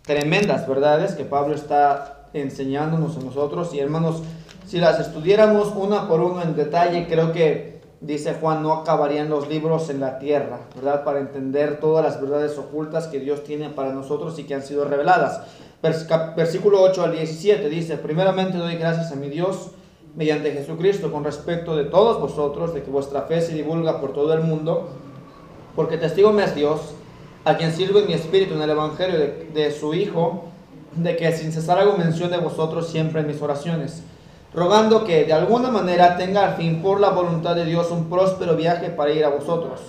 [0.00, 3.74] tremendas verdades que Pablo está enseñándonos a nosotros.
[3.74, 4.22] Y hermanos,
[4.66, 9.46] si las estudiáramos una por una en detalle, creo que, dice Juan, no acabarían los
[9.46, 11.04] libros en la tierra, ¿verdad?
[11.04, 14.86] Para entender todas las verdades ocultas que Dios tiene para nosotros y que han sido
[14.86, 15.42] reveladas.
[16.34, 19.72] Versículo 8 al 17 dice, primeramente doy gracias a mi Dios
[20.16, 24.32] mediante Jesucristo con respecto de todos vosotros, de que vuestra fe se divulga por todo
[24.32, 24.88] el mundo,
[25.76, 26.80] porque testigo me es Dios,
[27.44, 30.44] a quien sirve mi espíritu en el Evangelio de, de su Hijo,
[30.94, 34.02] de que sin cesar hago mención de vosotros siempre en mis oraciones,
[34.54, 38.56] rogando que de alguna manera tenga al fin por la voluntad de Dios un próspero
[38.56, 39.80] viaje para ir a vosotros,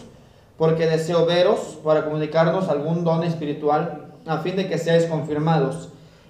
[0.58, 5.90] porque deseo veros para comunicarnos algún don espiritual, a fin de que seáis confirmados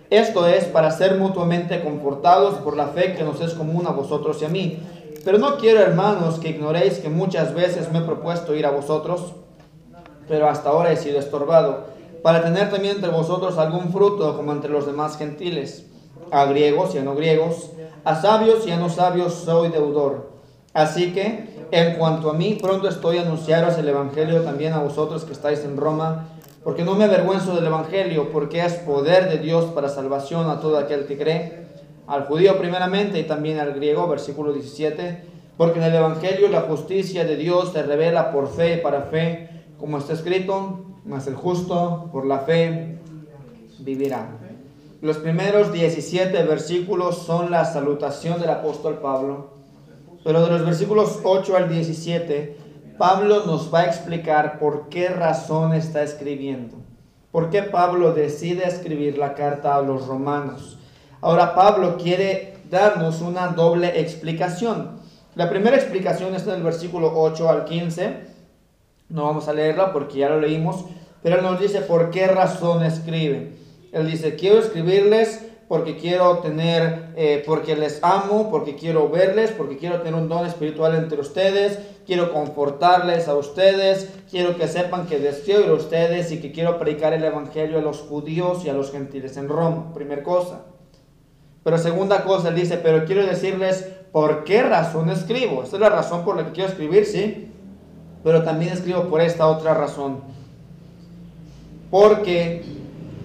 [0.09, 4.39] esto es para ser mutuamente confortados por la fe que nos es común a vosotros
[4.41, 4.79] y a mí.
[5.25, 9.33] Pero no quiero, hermanos, que ignoréis que muchas veces me he propuesto ir a vosotros,
[10.27, 11.87] pero hasta ahora he sido estorbado,
[12.21, 15.87] para tener también entre vosotros algún fruto como entre los demás gentiles,
[16.29, 17.71] a griegos y a no griegos,
[18.03, 20.29] a sabios y a no sabios soy deudor.
[20.75, 25.23] Así que, en cuanto a mí, pronto estoy a anunciaros el Evangelio también a vosotros
[25.23, 26.27] que estáis en Roma,
[26.63, 30.77] porque no me avergüenzo del Evangelio, porque es poder de Dios para salvación a todo
[30.77, 31.64] aquel que cree,
[32.07, 35.23] al judío primeramente y también al griego, versículo 17,
[35.57, 39.49] porque en el Evangelio la justicia de Dios se revela por fe y para fe,
[39.79, 42.97] como está escrito, mas el justo por la fe
[43.79, 44.29] vivirá.
[45.01, 49.53] Los primeros 17 versículos son la salutación del apóstol Pablo,
[50.23, 52.65] pero de los versículos 8 al 17
[52.97, 56.77] Pablo nos va a explicar por qué razón está escribiendo.
[57.29, 60.74] ¿Por qué Pablo decide escribir la carta a los romanos?
[61.25, 64.99] Ahora Pablo quiere darnos una doble explicación.
[65.33, 68.17] La primera explicación está en el versículo 8 al 15.
[69.09, 70.85] No vamos a leerla porque ya lo leímos,
[71.23, 73.53] pero él nos dice por qué razón escribe.
[73.91, 79.79] Él dice, quiero escribirles porque quiero tener, eh, porque les amo, porque quiero verles, porque
[79.79, 85.17] quiero tener un don espiritual entre ustedes, quiero confortarles a ustedes, quiero que sepan que
[85.17, 88.73] deseo ir a ustedes y que quiero predicar el Evangelio a los judíos y a
[88.73, 90.65] los gentiles en Roma, primer cosa.
[91.65, 95.63] Pero segunda cosa, él dice, pero quiero decirles por qué razón escribo.
[95.63, 97.49] Esta es la razón por la que quiero escribir, sí,
[98.23, 100.19] pero también escribo por esta otra razón.
[101.89, 102.63] Porque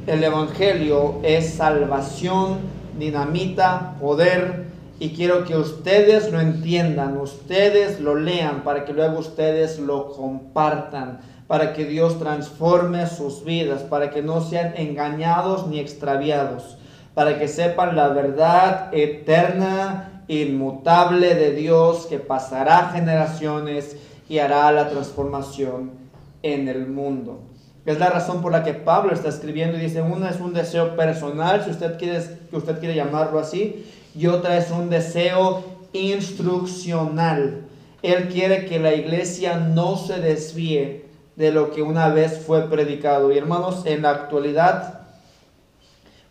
[0.07, 2.61] el Evangelio es salvación,
[2.99, 4.65] dinamita, poder,
[4.99, 11.21] y quiero que ustedes lo entiendan, ustedes lo lean, para que luego ustedes lo compartan,
[11.47, 16.79] para que Dios transforme sus vidas, para que no sean engañados ni extraviados,
[17.15, 23.97] para que sepan la verdad eterna, inmutable de Dios, que pasará generaciones
[24.29, 25.91] y hará la transformación
[26.43, 27.41] en el mundo.
[27.87, 30.97] Es la razón por la que Pablo está escribiendo y dice, una es un deseo
[30.97, 37.63] personal, si usted quiere, que usted quiere llamarlo así, y otra es un deseo instruccional.
[38.03, 41.07] Él quiere que la iglesia no se desvíe
[41.37, 43.33] de lo que una vez fue predicado.
[43.33, 45.00] Y hermanos, en la actualidad,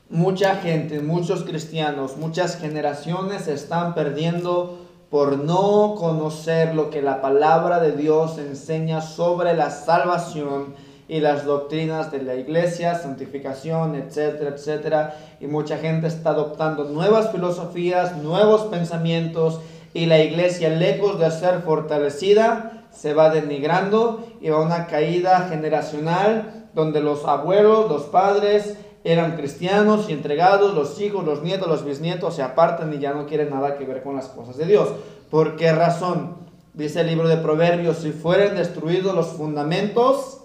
[0.09, 4.79] mucha gente, muchos cristianos, muchas generaciones están perdiendo
[5.09, 10.73] por no conocer lo que la palabra de Dios enseña sobre la salvación
[11.07, 15.15] y las doctrinas de la iglesia, santificación, etcétera, etcétera.
[15.39, 19.59] Y mucha gente está adoptando nuevas filosofías, nuevos pensamientos
[19.93, 25.47] y la iglesia, lejos de ser fortalecida, se va denigrando y va a una caída
[25.49, 31.85] generacional donde los abuelos, los padres eran cristianos y entregados, los hijos, los nietos, los
[31.85, 34.89] bisnietos se apartan y ya no quieren nada que ver con las cosas de Dios.
[35.29, 36.37] ¿Por qué razón?
[36.73, 40.39] Dice el libro de Proverbios, si fueren destruidos los fundamentos,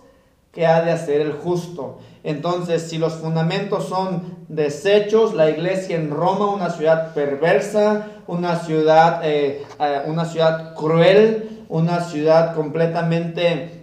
[0.55, 1.99] que ha de hacer el justo.
[2.23, 9.21] Entonces, si los fundamentos son desechos, la iglesia en Roma, una ciudad perversa, una ciudad,
[9.25, 13.83] eh, eh, una ciudad cruel, una ciudad completamente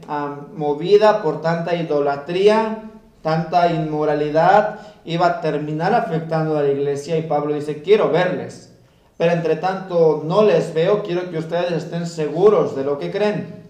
[0.55, 2.90] movida por tanta idolatría,
[3.21, 8.73] tanta inmoralidad, iba a terminar afectando a la iglesia y Pablo dice, quiero verles,
[9.17, 13.61] pero entre tanto no les veo, quiero que ustedes estén seguros de lo que creen.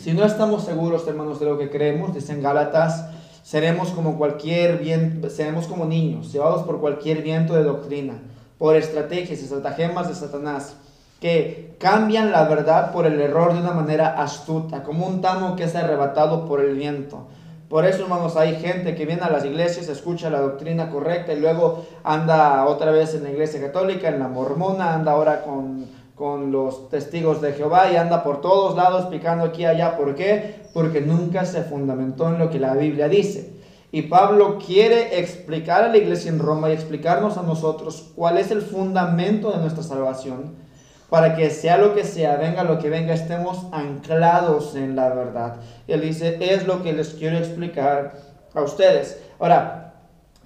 [0.00, 3.06] Si no estamos seguros, hermanos, de lo que creemos, dicen Gálatas,
[3.42, 8.14] seremos como cualquier viento, seremos como niños, llevados por cualquier viento de doctrina,
[8.58, 10.76] por estrategias y estratagemas de Satanás,
[11.20, 15.64] que cambian la verdad por el error de una manera astuta, como un tamo que
[15.64, 17.28] es arrebatado por el viento.
[17.68, 21.40] Por eso, hermanos, hay gente que viene a las iglesias, escucha la doctrina correcta y
[21.40, 26.50] luego anda otra vez en la iglesia católica, en la mormona, anda ahora con, con
[26.50, 29.98] los testigos de Jehová y anda por todos lados picando aquí y allá.
[29.98, 30.62] ¿Por qué?
[30.72, 33.52] Porque nunca se fundamentó en lo que la Biblia dice.
[33.92, 38.50] Y Pablo quiere explicar a la iglesia en Roma y explicarnos a nosotros cuál es
[38.50, 40.67] el fundamento de nuestra salvación
[41.08, 45.56] para que sea lo que sea, venga lo que venga, estemos anclados en la verdad.
[45.86, 48.14] Él dice, es lo que les quiero explicar
[48.54, 49.22] a ustedes.
[49.38, 49.94] Ahora,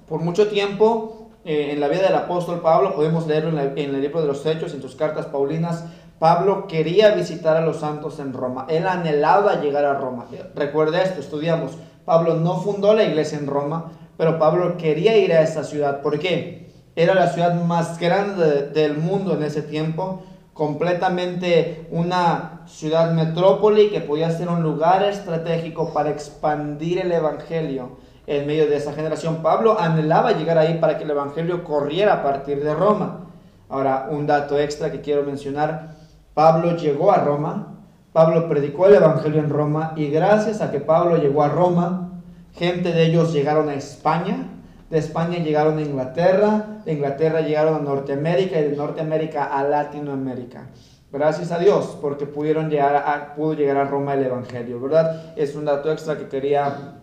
[0.08, 4.00] por mucho tiempo eh, en la vida del apóstol Pablo, podemos leerlo en, en, el
[4.00, 5.84] libro de los Hechos, en sus cartas paulinas,
[6.20, 8.66] Pablo quería visitar a los santos en Roma.
[8.68, 10.26] Él anhelaba llegar a Roma.
[10.54, 11.72] Recuerda esto, estudiamos.
[12.04, 16.00] Pablo no fundó la iglesia en Roma, pero Pablo quería ir a esa ciudad.
[16.00, 16.70] ¿Por qué?
[16.94, 20.22] Era la ciudad más grande del mundo en ese tiempo
[20.52, 27.96] completamente una ciudad metrópoli que podía ser un lugar estratégico para expandir el Evangelio
[28.26, 29.42] en medio de esa generación.
[29.42, 33.26] Pablo anhelaba llegar ahí para que el Evangelio corriera a partir de Roma.
[33.68, 35.94] Ahora, un dato extra que quiero mencionar,
[36.34, 37.78] Pablo llegó a Roma,
[38.12, 42.10] Pablo predicó el Evangelio en Roma y gracias a que Pablo llegó a Roma,
[42.52, 44.48] gente de ellos llegaron a España,
[44.92, 50.68] de España llegaron a Inglaterra, de Inglaterra llegaron a Norteamérica y de Norteamérica a Latinoamérica.
[51.10, 55.32] Gracias a Dios, porque pudieron llegar a, pudo llegar a Roma el Evangelio, ¿verdad?
[55.34, 57.00] Es un dato extra que quería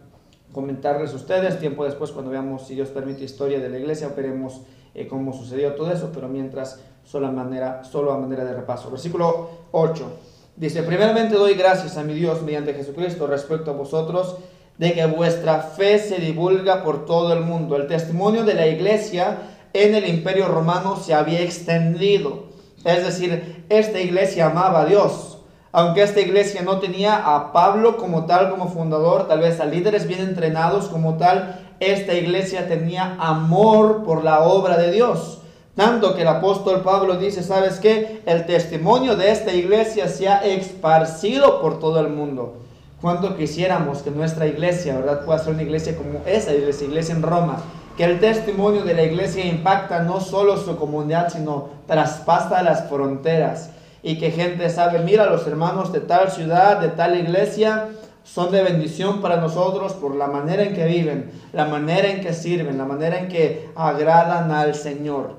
[0.52, 1.60] comentarles a ustedes.
[1.60, 4.62] Tiempo después, cuando veamos, si Dios permite, historia de la iglesia, veremos
[4.94, 8.92] eh, cómo sucedió todo eso, pero mientras, solo a, manera, solo a manera de repaso.
[8.92, 10.12] Versículo 8.
[10.56, 14.38] Dice, primeramente doy gracias a mi Dios mediante Jesucristo respecto a vosotros
[14.80, 17.76] de que vuestra fe se divulga por todo el mundo.
[17.76, 19.38] El testimonio de la iglesia
[19.74, 22.46] en el imperio romano se había extendido.
[22.86, 25.40] Es decir, esta iglesia amaba a Dios.
[25.74, 30.08] Aunque esta iglesia no tenía a Pablo como tal, como fundador, tal vez a líderes
[30.08, 35.42] bien entrenados como tal, esta iglesia tenía amor por la obra de Dios.
[35.76, 38.22] Tanto que el apóstol Pablo dice, ¿sabes qué?
[38.26, 42.69] El testimonio de esta iglesia se ha esparcido por todo el mundo.
[43.02, 47.22] Cuánto quisiéramos que nuestra iglesia, ¿verdad?, pueda ser una iglesia como esa iglesia, iglesia en
[47.22, 47.58] Roma,
[47.96, 53.72] que el testimonio de la iglesia impacta no solo su comunidad, sino traspasa las fronteras
[54.04, 57.90] y que gente sabe, mira, los hermanos de tal ciudad, de tal iglesia,
[58.24, 62.34] son de bendición para nosotros por la manera en que viven, la manera en que
[62.34, 65.38] sirven, la manera en que agradan al Señor.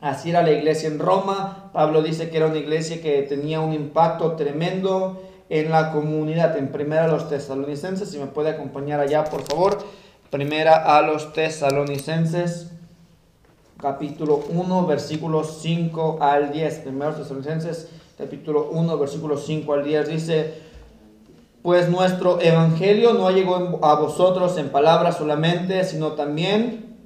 [0.00, 1.70] Así era la iglesia en Roma.
[1.72, 5.22] Pablo dice que era una iglesia que tenía un impacto tremendo
[5.52, 6.56] en la comunidad.
[6.56, 9.84] En primera a los tesalonicenses, si me puede acompañar allá, por favor.
[10.30, 12.70] Primera a los tesalonicenses,
[13.78, 16.78] capítulo 1, versículos 5 al 10.
[16.78, 20.54] Primera tesalonicenses, capítulo 1, versículos 5 al 10, dice,
[21.60, 26.96] pues nuestro evangelio no llegó a vosotros en palabras solamente, sino también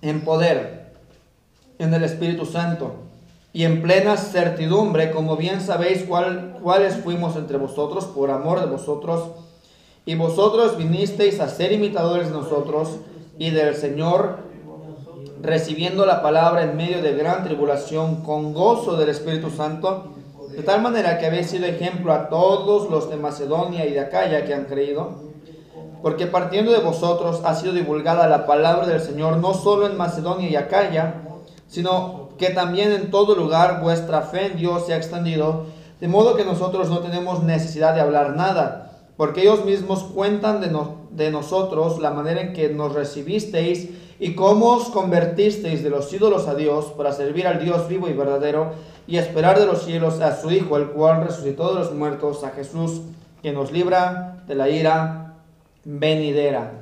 [0.00, 0.94] en poder,
[1.78, 3.03] en el Espíritu Santo
[3.54, 8.66] y en plena certidumbre, como bien sabéis cuál, cuáles fuimos entre vosotros por amor de
[8.66, 9.30] vosotros,
[10.04, 12.96] y vosotros vinisteis a ser imitadores de nosotros
[13.38, 14.38] y del Señor,
[15.40, 20.08] recibiendo la palabra en medio de gran tribulación con gozo del Espíritu Santo,
[20.50, 24.44] de tal manera que habéis sido ejemplo a todos los de Macedonia y de Acaya
[24.44, 25.12] que han creído,
[26.02, 30.48] porque partiendo de vosotros ha sido divulgada la palabra del Señor no solo en Macedonia
[30.50, 31.22] y Acaya,
[31.68, 35.66] sino que también en todo lugar vuestra fe en Dios se ha extendido,
[36.00, 40.76] de modo que nosotros no tenemos necesidad de hablar nada, porque ellos mismos cuentan de,
[41.10, 46.48] de nosotros la manera en que nos recibisteis y cómo os convertisteis de los ídolos
[46.48, 48.72] a Dios para servir al Dios vivo y verdadero
[49.06, 52.50] y esperar de los cielos a su Hijo, el cual resucitó de los muertos, a
[52.50, 53.02] Jesús,
[53.42, 55.34] que nos libra de la ira
[55.84, 56.72] venidera.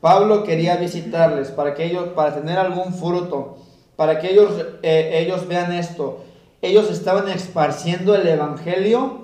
[0.00, 3.58] Pablo quería visitarles para que ellos, para tener algún fruto,
[3.98, 6.20] para que ellos, eh, ellos vean esto.
[6.62, 9.22] Ellos estaban esparciendo el Evangelio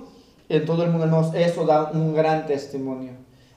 [0.49, 3.13] en todo el mundo, Eso da un gran testimonio.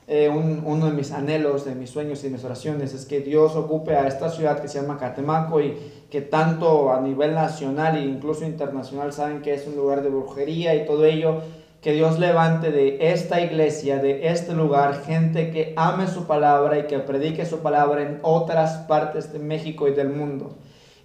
[0.06, 3.96] Eh, uno de mis anhelos, de mis sueños y mis oraciones es que Dios ocupe
[3.96, 5.76] a esta ciudad que se llama Catemaco y
[6.12, 10.76] que tanto a nivel nacional e incluso internacional saben que es un lugar de brujería
[10.76, 11.42] y todo ello.
[11.82, 16.84] Que Dios levante de esta iglesia, de este lugar, gente que ame su palabra y
[16.84, 20.58] que predique su palabra en otras partes de México y del mundo.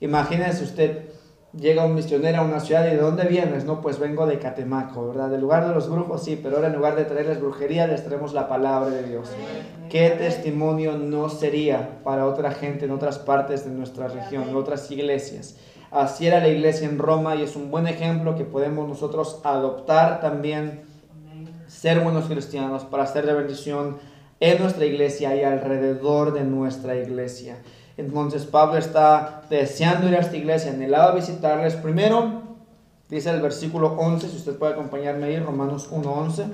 [0.02, 1.10] Imagínense usted
[1.56, 3.64] llega un misionero a una ciudad y ¿de dónde vienes?
[3.64, 5.30] No, pues vengo de Catemaco, ¿verdad?
[5.30, 8.34] Del lugar de los brujos, sí, pero ahora en lugar de traerles brujería, les traemos
[8.34, 9.30] la palabra de Dios.
[9.88, 14.90] ¿Qué testimonio no sería para otra gente en otras partes de nuestra región, en otras
[14.90, 15.56] iglesias?
[15.92, 20.20] Así era la iglesia en Roma y es un buen ejemplo que podemos nosotros adoptar
[20.20, 20.82] también,
[21.68, 23.98] ser buenos cristianos para hacer de bendición
[24.40, 27.58] en nuestra iglesia y alrededor de nuestra iglesia.
[27.96, 31.74] Entonces Pablo está deseando ir a esta iglesia, anhelaba visitarles.
[31.74, 32.42] Primero,
[33.08, 36.46] dice el versículo 11, si usted puede acompañarme ahí, Romanos 1.11.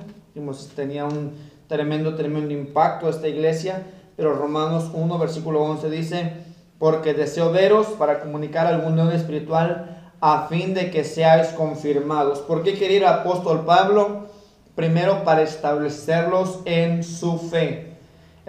[0.75, 1.33] Tenía un
[1.67, 3.83] tremendo, tremendo impacto esta iglesia,
[4.15, 6.33] pero Romanos 1, versículo 11 dice,
[6.77, 12.39] porque deseo veros para comunicar algún don espiritual a fin de que seáis confirmados.
[12.39, 14.27] ¿Por qué quería ir apóstol Pablo?
[14.75, 17.88] Primero para establecerlos en su fe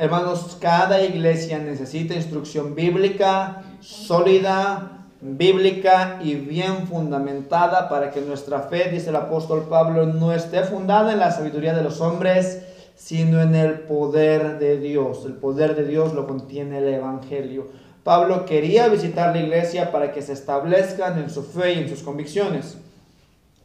[0.01, 8.89] Hermanos, cada iglesia necesita instrucción bíblica sólida, bíblica y bien fundamentada para que nuestra fe,
[8.91, 12.63] dice el apóstol Pablo, no esté fundada en la sabiduría de los hombres,
[12.97, 15.27] sino en el poder de Dios.
[15.27, 17.67] El poder de Dios lo contiene el Evangelio.
[18.03, 22.03] Pablo quería visitar la iglesia para que se establezcan en su fe y en sus
[22.03, 22.79] convicciones.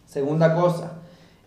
[0.05, 0.95] Segunda cosa,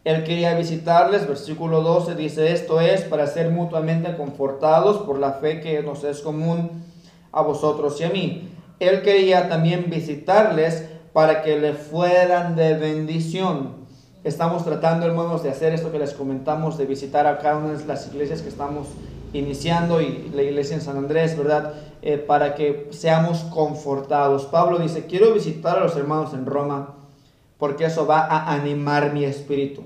[0.09, 5.61] él quería visitarles, versículo 12 dice, esto es para ser mutuamente confortados por la fe
[5.61, 6.83] que nos es común
[7.31, 8.49] a vosotros y a mí.
[8.81, 13.73] Él quería también visitarles para que le fueran de bendición.
[14.25, 17.85] Estamos tratando, hermanos, de hacer esto que les comentamos, de visitar a cada una de
[17.85, 18.87] las iglesias que estamos
[19.35, 21.75] iniciando y la iglesia en San Andrés, ¿verdad?
[22.01, 24.47] Eh, para que seamos confortados.
[24.47, 26.95] Pablo dice, quiero visitar a los hermanos en Roma
[27.59, 29.83] porque eso va a animar mi espíritu.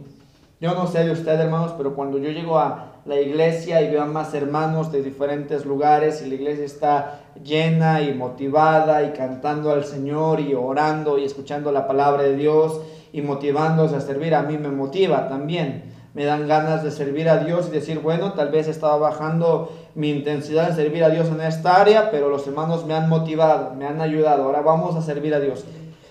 [0.62, 4.00] Yo no sé de usted, hermanos, pero cuando yo llego a la iglesia y veo
[4.00, 9.72] a más hermanos de diferentes lugares y la iglesia está llena y motivada y cantando
[9.72, 12.80] al Señor y orando y escuchando la palabra de Dios
[13.12, 15.92] y motivándose a servir, a mí me motiva también.
[16.14, 20.10] Me dan ganas de servir a Dios y decir, bueno, tal vez estaba bajando mi
[20.10, 23.84] intensidad de servir a Dios en esta área, pero los hermanos me han motivado, me
[23.84, 24.44] han ayudado.
[24.44, 25.64] Ahora vamos a servir a Dios.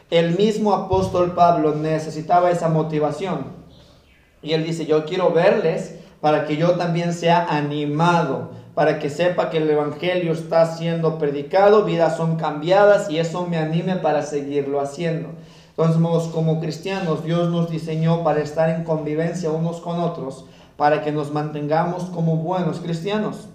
[0.09, 3.60] El mismo apóstol Pablo necesitaba esa motivación.
[4.41, 9.49] Y él dice, yo quiero verles para que yo también sea animado, para que sepa
[9.49, 14.81] que el Evangelio está siendo predicado, vidas son cambiadas y eso me anime para seguirlo
[14.81, 15.29] haciendo.
[15.69, 20.45] Entonces, como cristianos, Dios nos diseñó para estar en convivencia unos con otros,
[20.77, 23.47] para que nos mantengamos como buenos cristianos.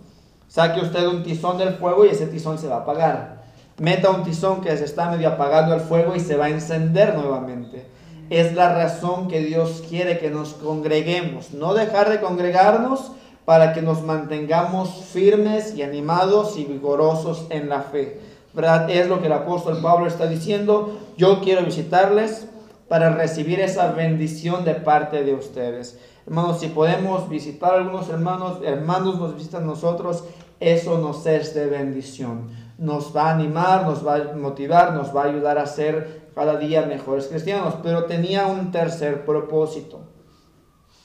[0.49, 3.37] Saque usted un tizón del fuego y ese tizón se va a apagar
[3.79, 7.15] meta un tizón que se está medio apagando el fuego y se va a encender
[7.15, 7.87] nuevamente.
[8.29, 13.13] Es la razón que Dios quiere que nos congreguemos, no dejar de congregarnos
[13.45, 18.21] para que nos mantengamos firmes y animados y vigorosos en la fe.
[18.53, 18.91] ¿Verdad?
[18.91, 20.99] Es lo que el apóstol Pablo está diciendo.
[21.17, 22.49] Yo quiero visitarles
[22.89, 25.99] para recibir esa bendición de parte de ustedes.
[26.27, 30.25] Hermanos, si podemos visitar a algunos hermanos, hermanos nos visitan nosotros,
[30.59, 35.23] eso nos es de bendición nos va a animar, nos va a motivar, nos va
[35.23, 37.75] a ayudar a ser cada día mejores cristianos.
[37.83, 40.03] Pero tenía un tercer propósito.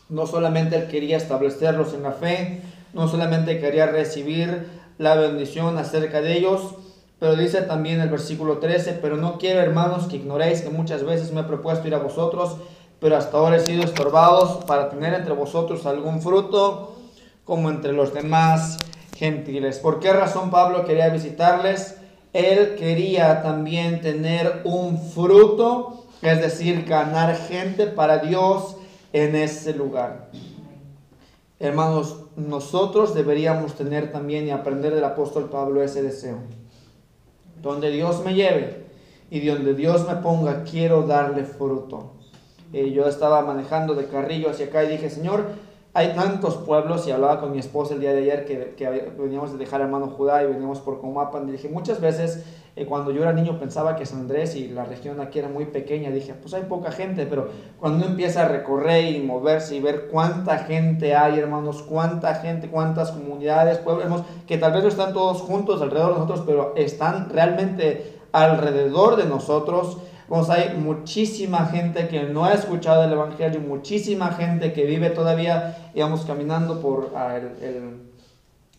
[0.10, 2.62] No solamente él quería establecerlos en la fe,
[2.94, 4.68] no solamente quería recibir
[4.98, 6.76] la bendición acerca de ellos,
[7.18, 11.32] pero dice también el versículo 13, pero no quiero hermanos que ignoréis que muchas veces
[11.32, 12.58] me he propuesto ir a vosotros,
[13.00, 16.98] pero hasta ahora he sido estorbados para tener entre vosotros algún fruto
[17.46, 18.80] como entre los demás
[19.16, 19.80] gentiles.
[19.80, 22.01] ¿Por qué razón Pablo quería visitarles?
[22.34, 28.78] Él quería también tener un fruto, es decir, ganar gente para Dios
[29.12, 30.30] en ese lugar.
[31.60, 36.38] Hermanos, nosotros deberíamos tener también y aprender del apóstol Pablo ese deseo.
[37.62, 38.86] Donde Dios me lleve
[39.30, 42.14] y donde Dios me ponga, quiero darle fruto.
[42.74, 45.46] Eh, yo estaba manejando de carrillo hacia acá y dije, Señor,
[45.94, 49.52] hay tantos pueblos, y hablaba con mi esposa el día de ayer, que, que veníamos
[49.52, 52.46] de dejar hermano Judá y veníamos por Comapan, y dije, muchas veces
[52.78, 55.66] eh, cuando yo era niño pensaba que San Andrés y la región aquí era muy
[55.66, 59.82] pequeña, dije, pues hay poca gente, pero cuando uno empieza a recorrer y moverse y
[59.82, 65.12] ver cuánta gente hay, hermanos, cuánta gente, cuántas comunidades, pueblos, que tal vez no están
[65.12, 69.98] todos juntos alrededor de nosotros, pero están realmente alrededor de nosotros,
[70.50, 76.22] hay muchísima gente que no ha escuchado el Evangelio, muchísima gente que vive todavía, íbamos
[76.22, 77.38] caminando por ah,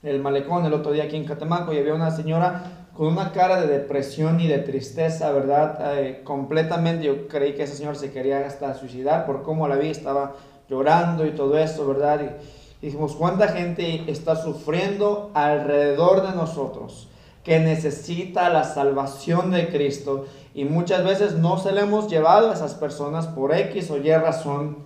[0.03, 3.61] el, malecón el otro día aquí en Catemaco y había una señora con una cara
[3.61, 5.98] de depresión y de tristeza, ¿verdad?
[5.98, 9.88] Eh, completamente, yo creí que esa señora se quería hasta suicidar por cómo la vi,
[9.88, 10.34] estaba
[10.70, 12.20] llorando y todo eso, ¿verdad?
[12.22, 17.09] Y, y dijimos, ¿cuánta gente está sufriendo alrededor de nosotros?
[17.44, 22.55] que necesita la salvación de Cristo y muchas veces no se le hemos llevado a
[22.55, 24.78] esas personas por X o Y razón,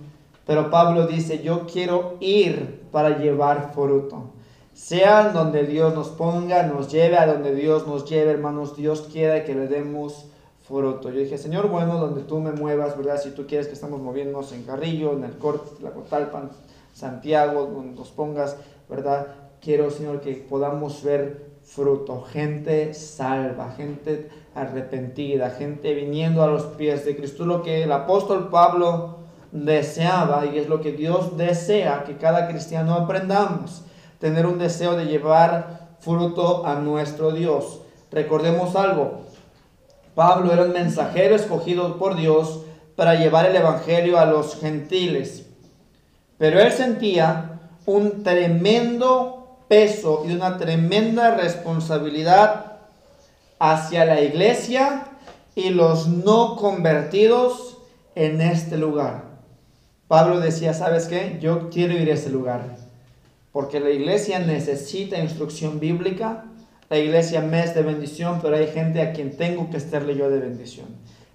[0.47, 4.31] pero Pablo dice, yo quiero ir para llevar fruto.
[4.75, 9.43] Sea donde Dios nos ponga, nos lleve a donde Dios nos lleve, hermanos, Dios quiere
[9.45, 10.27] que le demos
[10.61, 11.11] fruto.
[11.11, 13.21] Yo dije, Señor, bueno, donde tú me muevas, ¿verdad?
[13.21, 16.51] Si tú quieres que estamos moviéndonos en Carrillo, en el Corte, la Cotalpan,
[16.93, 18.57] Santiago, donde nos pongas,
[18.89, 19.27] ¿verdad?
[19.61, 27.05] Quiero, Señor, que podamos ver fruto, gente salva, gente arrepentida, gente viniendo a los pies
[27.05, 27.45] de Cristo.
[27.45, 29.19] Lo que el apóstol Pablo
[29.53, 33.83] deseaba y es lo que Dios desea que cada cristiano aprendamos,
[34.19, 37.81] tener un deseo de llevar fruto a nuestro Dios.
[38.11, 39.21] Recordemos algo,
[40.15, 42.63] Pablo era un mensajero escogido por Dios
[42.97, 45.47] para llevar el Evangelio a los gentiles,
[46.39, 52.66] pero él sentía un tremendo peso y una tremenda responsabilidad
[53.59, 55.07] hacia la iglesia
[55.55, 57.79] y los no convertidos
[58.15, 59.25] en este lugar.
[60.09, 61.39] Pablo decía, ¿sabes qué?
[61.41, 62.77] Yo quiero ir a ese lugar,
[63.53, 66.45] porque la iglesia necesita instrucción bíblica,
[66.89, 70.31] la iglesia me es de bendición, pero hay gente a quien tengo que estarle yo
[70.31, 70.87] de bendición,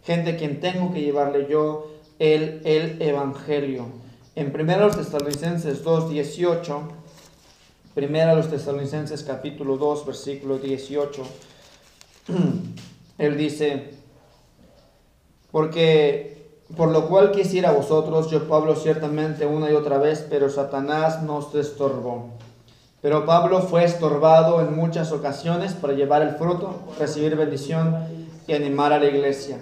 [0.03, 3.87] gente a quien tengo que llevarle yo el, el Evangelio.
[4.35, 6.81] En 1 Tesalonicenses 2, 18,
[7.93, 11.23] 1 Tesalonicenses capítulo 2, versículo 18,
[13.17, 13.91] él dice,
[15.51, 16.31] porque
[16.75, 21.53] por lo cual quisiera vosotros, yo Pablo ciertamente una y otra vez, pero Satanás nos
[21.53, 22.29] estorbó.
[23.01, 27.97] Pero Pablo fue estorbado en muchas ocasiones para llevar el fruto, recibir bendición
[28.47, 29.57] y animar a la iglesia.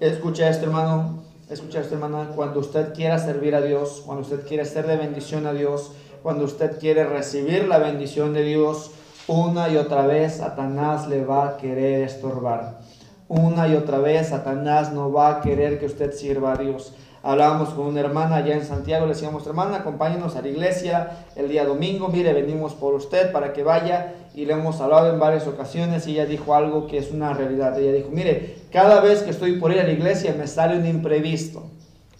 [0.00, 1.24] Escucha esto, hermano.
[1.50, 2.30] Escucha esto, hermana.
[2.36, 5.90] Cuando usted quiera servir a Dios, cuando usted quiere ser de bendición a Dios,
[6.22, 8.92] cuando usted quiere recibir la bendición de Dios,
[9.30, 12.80] una y otra vez Satanás le va a querer estorbar.
[13.28, 16.94] Una y otra vez Satanás no va a querer que usted sirva a Dios.
[17.22, 21.48] Hablábamos con una hermana allá en Santiago, le decíamos, hermana, acompáñenos a la iglesia el
[21.48, 24.14] día domingo, mire, venimos por usted para que vaya.
[24.34, 27.78] Y le hemos hablado en varias ocasiones y ella dijo algo que es una realidad.
[27.78, 30.86] Ella dijo, mire, cada vez que estoy por ir a la iglesia me sale un
[30.86, 31.70] imprevisto.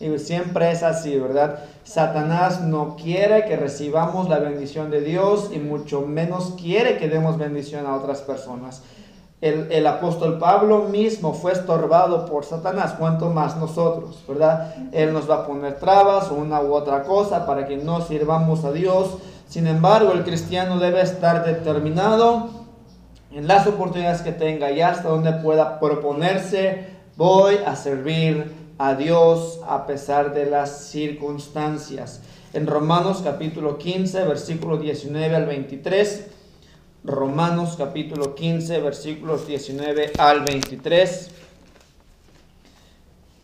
[0.01, 1.59] Y siempre es así, ¿verdad?
[1.84, 7.36] Satanás no quiere que recibamos la bendición de Dios y mucho menos quiere que demos
[7.36, 8.82] bendición a otras personas.
[9.42, 14.74] El, el, apóstol Pablo mismo fue estorbado por Satanás, cuanto más nosotros, ¿verdad?
[14.92, 18.64] Él nos va a poner trabas o una u otra cosa para que no sirvamos
[18.64, 19.18] a Dios.
[19.48, 22.48] Sin embargo, el cristiano debe estar determinado
[23.32, 26.86] en las oportunidades que tenga y hasta donde pueda proponerse,
[27.16, 32.22] voy a servir a Dios a pesar de las circunstancias.
[32.54, 36.28] En Romanos capítulo 15, versículo 19 al 23.
[37.04, 41.30] Romanos capítulo 15, versículos 19 al 23.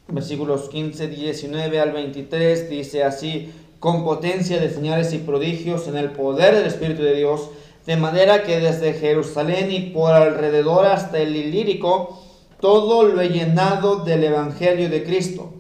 [0.08, 6.12] Versículos 15, 19 al 23 dice así, con potencia de señales y prodigios en el
[6.12, 7.50] poder del Espíritu de Dios,
[7.84, 12.25] de manera que desde Jerusalén y por alrededor hasta el Ilírico,
[12.60, 15.52] todo lo he llenado del Evangelio de Cristo.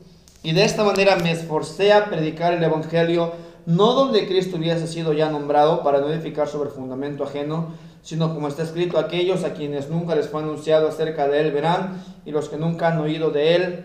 [0.42, 3.32] Y de esta manera me esforcé a predicar el Evangelio,
[3.66, 8.48] no donde Cristo hubiese sido ya nombrado, para no edificar sobre fundamento ajeno, sino como
[8.48, 12.48] está escrito, aquellos a quienes nunca les fue anunciado acerca de Él verán, y los
[12.48, 13.84] que nunca han oído de Él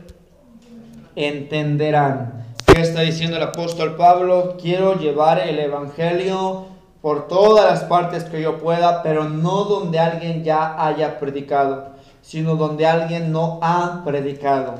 [1.15, 2.45] entenderán.
[2.65, 4.55] ¿Qué está diciendo el apóstol Pablo?
[4.61, 6.65] Quiero llevar el Evangelio
[7.01, 11.90] por todas las partes que yo pueda, pero no donde alguien ya haya predicado
[12.31, 14.75] sino donde alguien no ha predicado.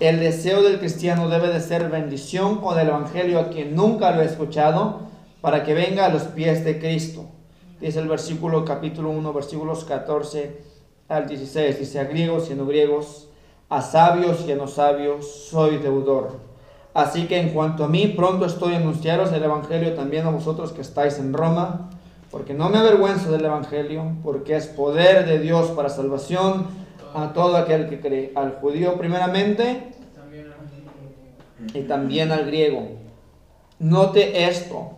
[0.00, 4.22] El deseo del cristiano debe de ser bendición con el Evangelio a quien nunca lo
[4.22, 5.00] ha escuchado,
[5.42, 7.26] para que venga a los pies de Cristo.
[7.82, 10.62] Dice el versículo capítulo 1, versículos 14
[11.10, 11.80] al 16.
[11.80, 13.28] Dice a griegos y no griegos,
[13.68, 16.38] a sabios y a no sabios, soy deudor.
[16.94, 20.72] Así que en cuanto a mí, pronto estoy a anunciaros el Evangelio también a vosotros
[20.72, 21.90] que estáis en Roma
[22.34, 26.66] porque no me avergüenzo del Evangelio, porque es poder de Dios para salvación
[27.14, 29.92] a todo aquel que cree, al judío primeramente
[31.72, 32.88] y también al griego.
[33.78, 34.94] Note esto.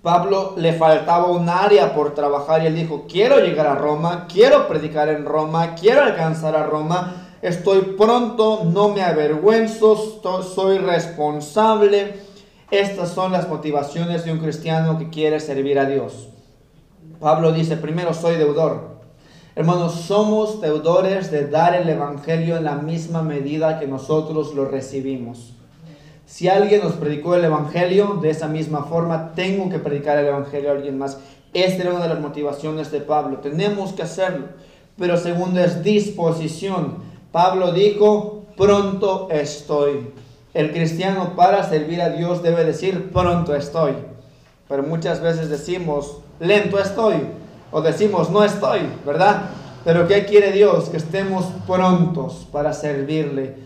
[0.00, 4.68] Pablo le faltaba un área por trabajar y él dijo, quiero llegar a Roma, quiero
[4.68, 9.96] predicar en Roma, quiero alcanzar a Roma, estoy pronto, no me avergüenzo,
[10.42, 12.31] soy responsable
[12.72, 16.30] estas son las motivaciones de un cristiano que quiere servir a Dios.
[17.20, 18.92] Pablo dice, primero soy deudor.
[19.54, 25.52] Hermanos, somos deudores de dar el Evangelio en la misma medida que nosotros lo recibimos.
[26.24, 30.70] Si alguien nos predicó el Evangelio de esa misma forma, tengo que predicar el Evangelio
[30.70, 31.18] a alguien más.
[31.52, 33.40] Esta era una de las motivaciones de Pablo.
[33.40, 34.46] Tenemos que hacerlo.
[34.96, 36.96] Pero segundo es disposición.
[37.32, 40.21] Pablo dijo, pronto estoy.
[40.54, 43.94] El cristiano para servir a Dios debe decir, pronto estoy.
[44.68, 47.16] Pero muchas veces decimos, lento estoy.
[47.70, 49.44] O decimos, no estoy, ¿verdad?
[49.84, 50.90] Pero ¿qué quiere Dios?
[50.90, 53.56] Que estemos prontos para servirle.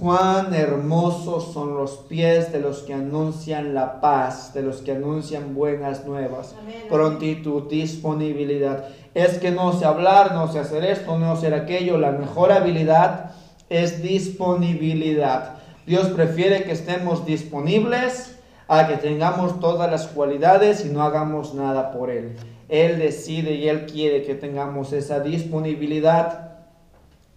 [0.00, 5.54] Cuán hermosos son los pies de los que anuncian la paz, de los que anuncian
[5.54, 6.56] buenas nuevas.
[6.88, 8.86] Prontitud, disponibilidad.
[9.14, 11.98] Es que no sé hablar, no sé hacer esto, no sé hacer aquello.
[11.98, 13.32] La mejor habilidad
[13.68, 15.59] es disponibilidad.
[15.86, 18.36] Dios prefiere que estemos disponibles
[18.68, 22.36] a que tengamos todas las cualidades y no hagamos nada por Él.
[22.68, 26.58] Él decide y Él quiere que tengamos esa disponibilidad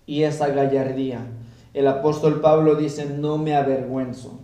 [0.05, 1.21] y esa gallardía.
[1.73, 4.39] El apóstol Pablo dice, no me avergüenzo,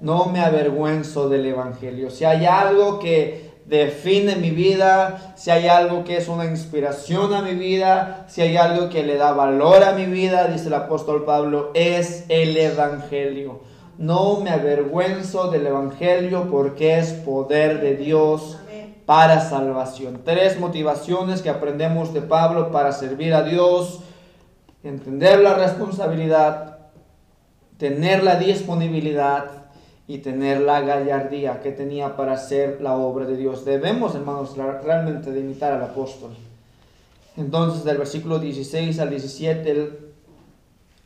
[0.00, 2.10] no me avergüenzo del Evangelio.
[2.10, 7.42] Si hay algo que define mi vida, si hay algo que es una inspiración a
[7.42, 11.24] mi vida, si hay algo que le da valor a mi vida, dice el apóstol
[11.24, 13.60] Pablo, es el Evangelio.
[13.98, 18.58] No me avergüenzo del Evangelio porque es poder de Dios
[19.06, 20.22] para salvación.
[20.24, 24.00] Tres motivaciones que aprendemos de Pablo para servir a Dios
[24.82, 26.78] entender la responsabilidad,
[27.78, 29.61] tener la disponibilidad
[30.06, 33.64] y tener la gallardía que tenía para hacer la obra de Dios.
[33.64, 36.36] Debemos, hermanos, realmente de imitar al apóstol.
[37.36, 39.98] Entonces, del versículo 16 al 17, él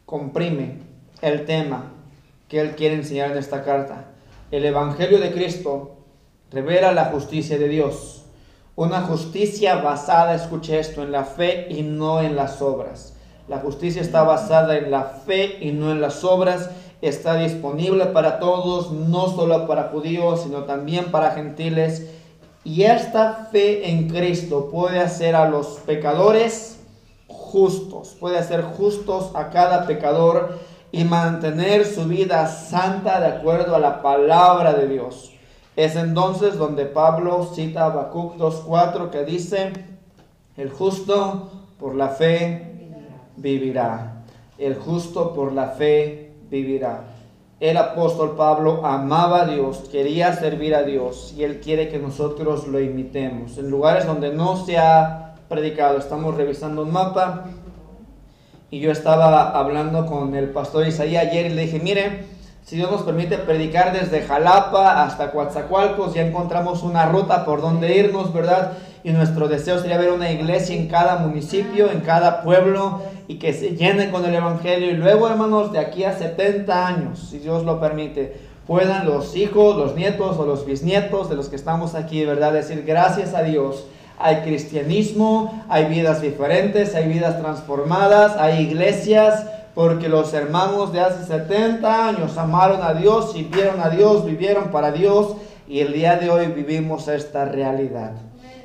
[0.04, 0.78] comprime
[1.22, 1.92] el tema
[2.48, 4.06] que él quiere enseñar en esta carta.
[4.50, 5.96] El Evangelio de Cristo
[6.50, 8.24] revela la justicia de Dios.
[8.76, 13.14] Una justicia basada, escuche esto, en la fe y no en las obras.
[13.48, 16.70] La justicia está basada en la fe y no en las obras.
[17.02, 22.06] Está disponible para todos, no solo para judíos, sino también para gentiles.
[22.64, 26.80] Y esta fe en Cristo puede hacer a los pecadores
[27.28, 30.58] justos, puede hacer justos a cada pecador
[30.90, 35.32] y mantener su vida santa de acuerdo a la palabra de Dios.
[35.76, 39.72] Es entonces donde Pablo cita a Habacuc 2.4 que dice,
[40.56, 42.72] el justo por la fe
[43.36, 44.24] vivirá.
[44.56, 47.04] El justo por la fe vivirá.
[47.58, 52.66] El apóstol Pablo amaba a Dios, quería servir a Dios y él quiere que nosotros
[52.66, 53.56] lo imitemos.
[53.56, 57.46] En lugares donde no se ha predicado, estamos revisando un mapa
[58.70, 62.26] y yo estaba hablando con el pastor Isaías ayer y le dije, mire,
[62.66, 67.96] si Dios nos permite predicar desde Jalapa hasta Coatzacoalcos, ya encontramos una ruta por donde
[67.96, 68.72] irnos, ¿verdad?
[69.04, 73.52] Y nuestro deseo sería ver una iglesia en cada municipio, en cada pueblo, y que
[73.52, 74.90] se llene con el Evangelio.
[74.90, 79.76] Y luego, hermanos, de aquí a 70 años, si Dios lo permite, puedan los hijos,
[79.76, 82.52] los nietos o los bisnietos de los que estamos aquí, ¿verdad?
[82.52, 83.86] Decir gracias a Dios.
[84.18, 91.26] Hay cristianismo, hay vidas diferentes, hay vidas transformadas, hay iglesias, porque los hermanos de hace
[91.26, 95.36] 70 años amaron a Dios, sirvieron a Dios, vivieron para Dios
[95.68, 98.12] y el día de hoy vivimos esta realidad.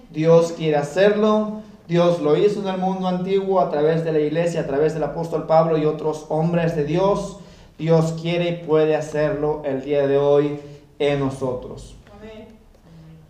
[0.09, 1.61] Dios quiere hacerlo.
[1.91, 5.03] Dios lo hizo en el mundo antiguo a través de la iglesia, a través del
[5.03, 7.39] apóstol Pablo y otros hombres de Dios.
[7.77, 10.57] Dios quiere y puede hacerlo el día de hoy
[10.99, 11.97] en nosotros.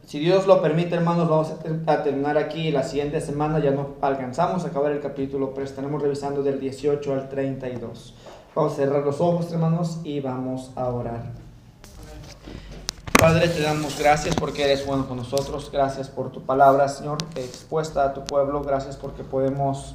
[0.05, 1.53] Si Dios lo permite, hermanos, vamos
[1.87, 2.69] a terminar aquí.
[2.69, 7.13] La siguiente semana ya no alcanzamos a acabar el capítulo, pero estaremos revisando del 18
[7.13, 8.13] al 32.
[8.53, 11.40] Vamos a cerrar los ojos, hermanos, y vamos a orar.
[13.21, 15.69] Padre, te damos gracias porque eres bueno con nosotros.
[15.71, 18.63] Gracias por tu palabra, Señor, expuesta a tu pueblo.
[18.63, 19.93] Gracias porque podemos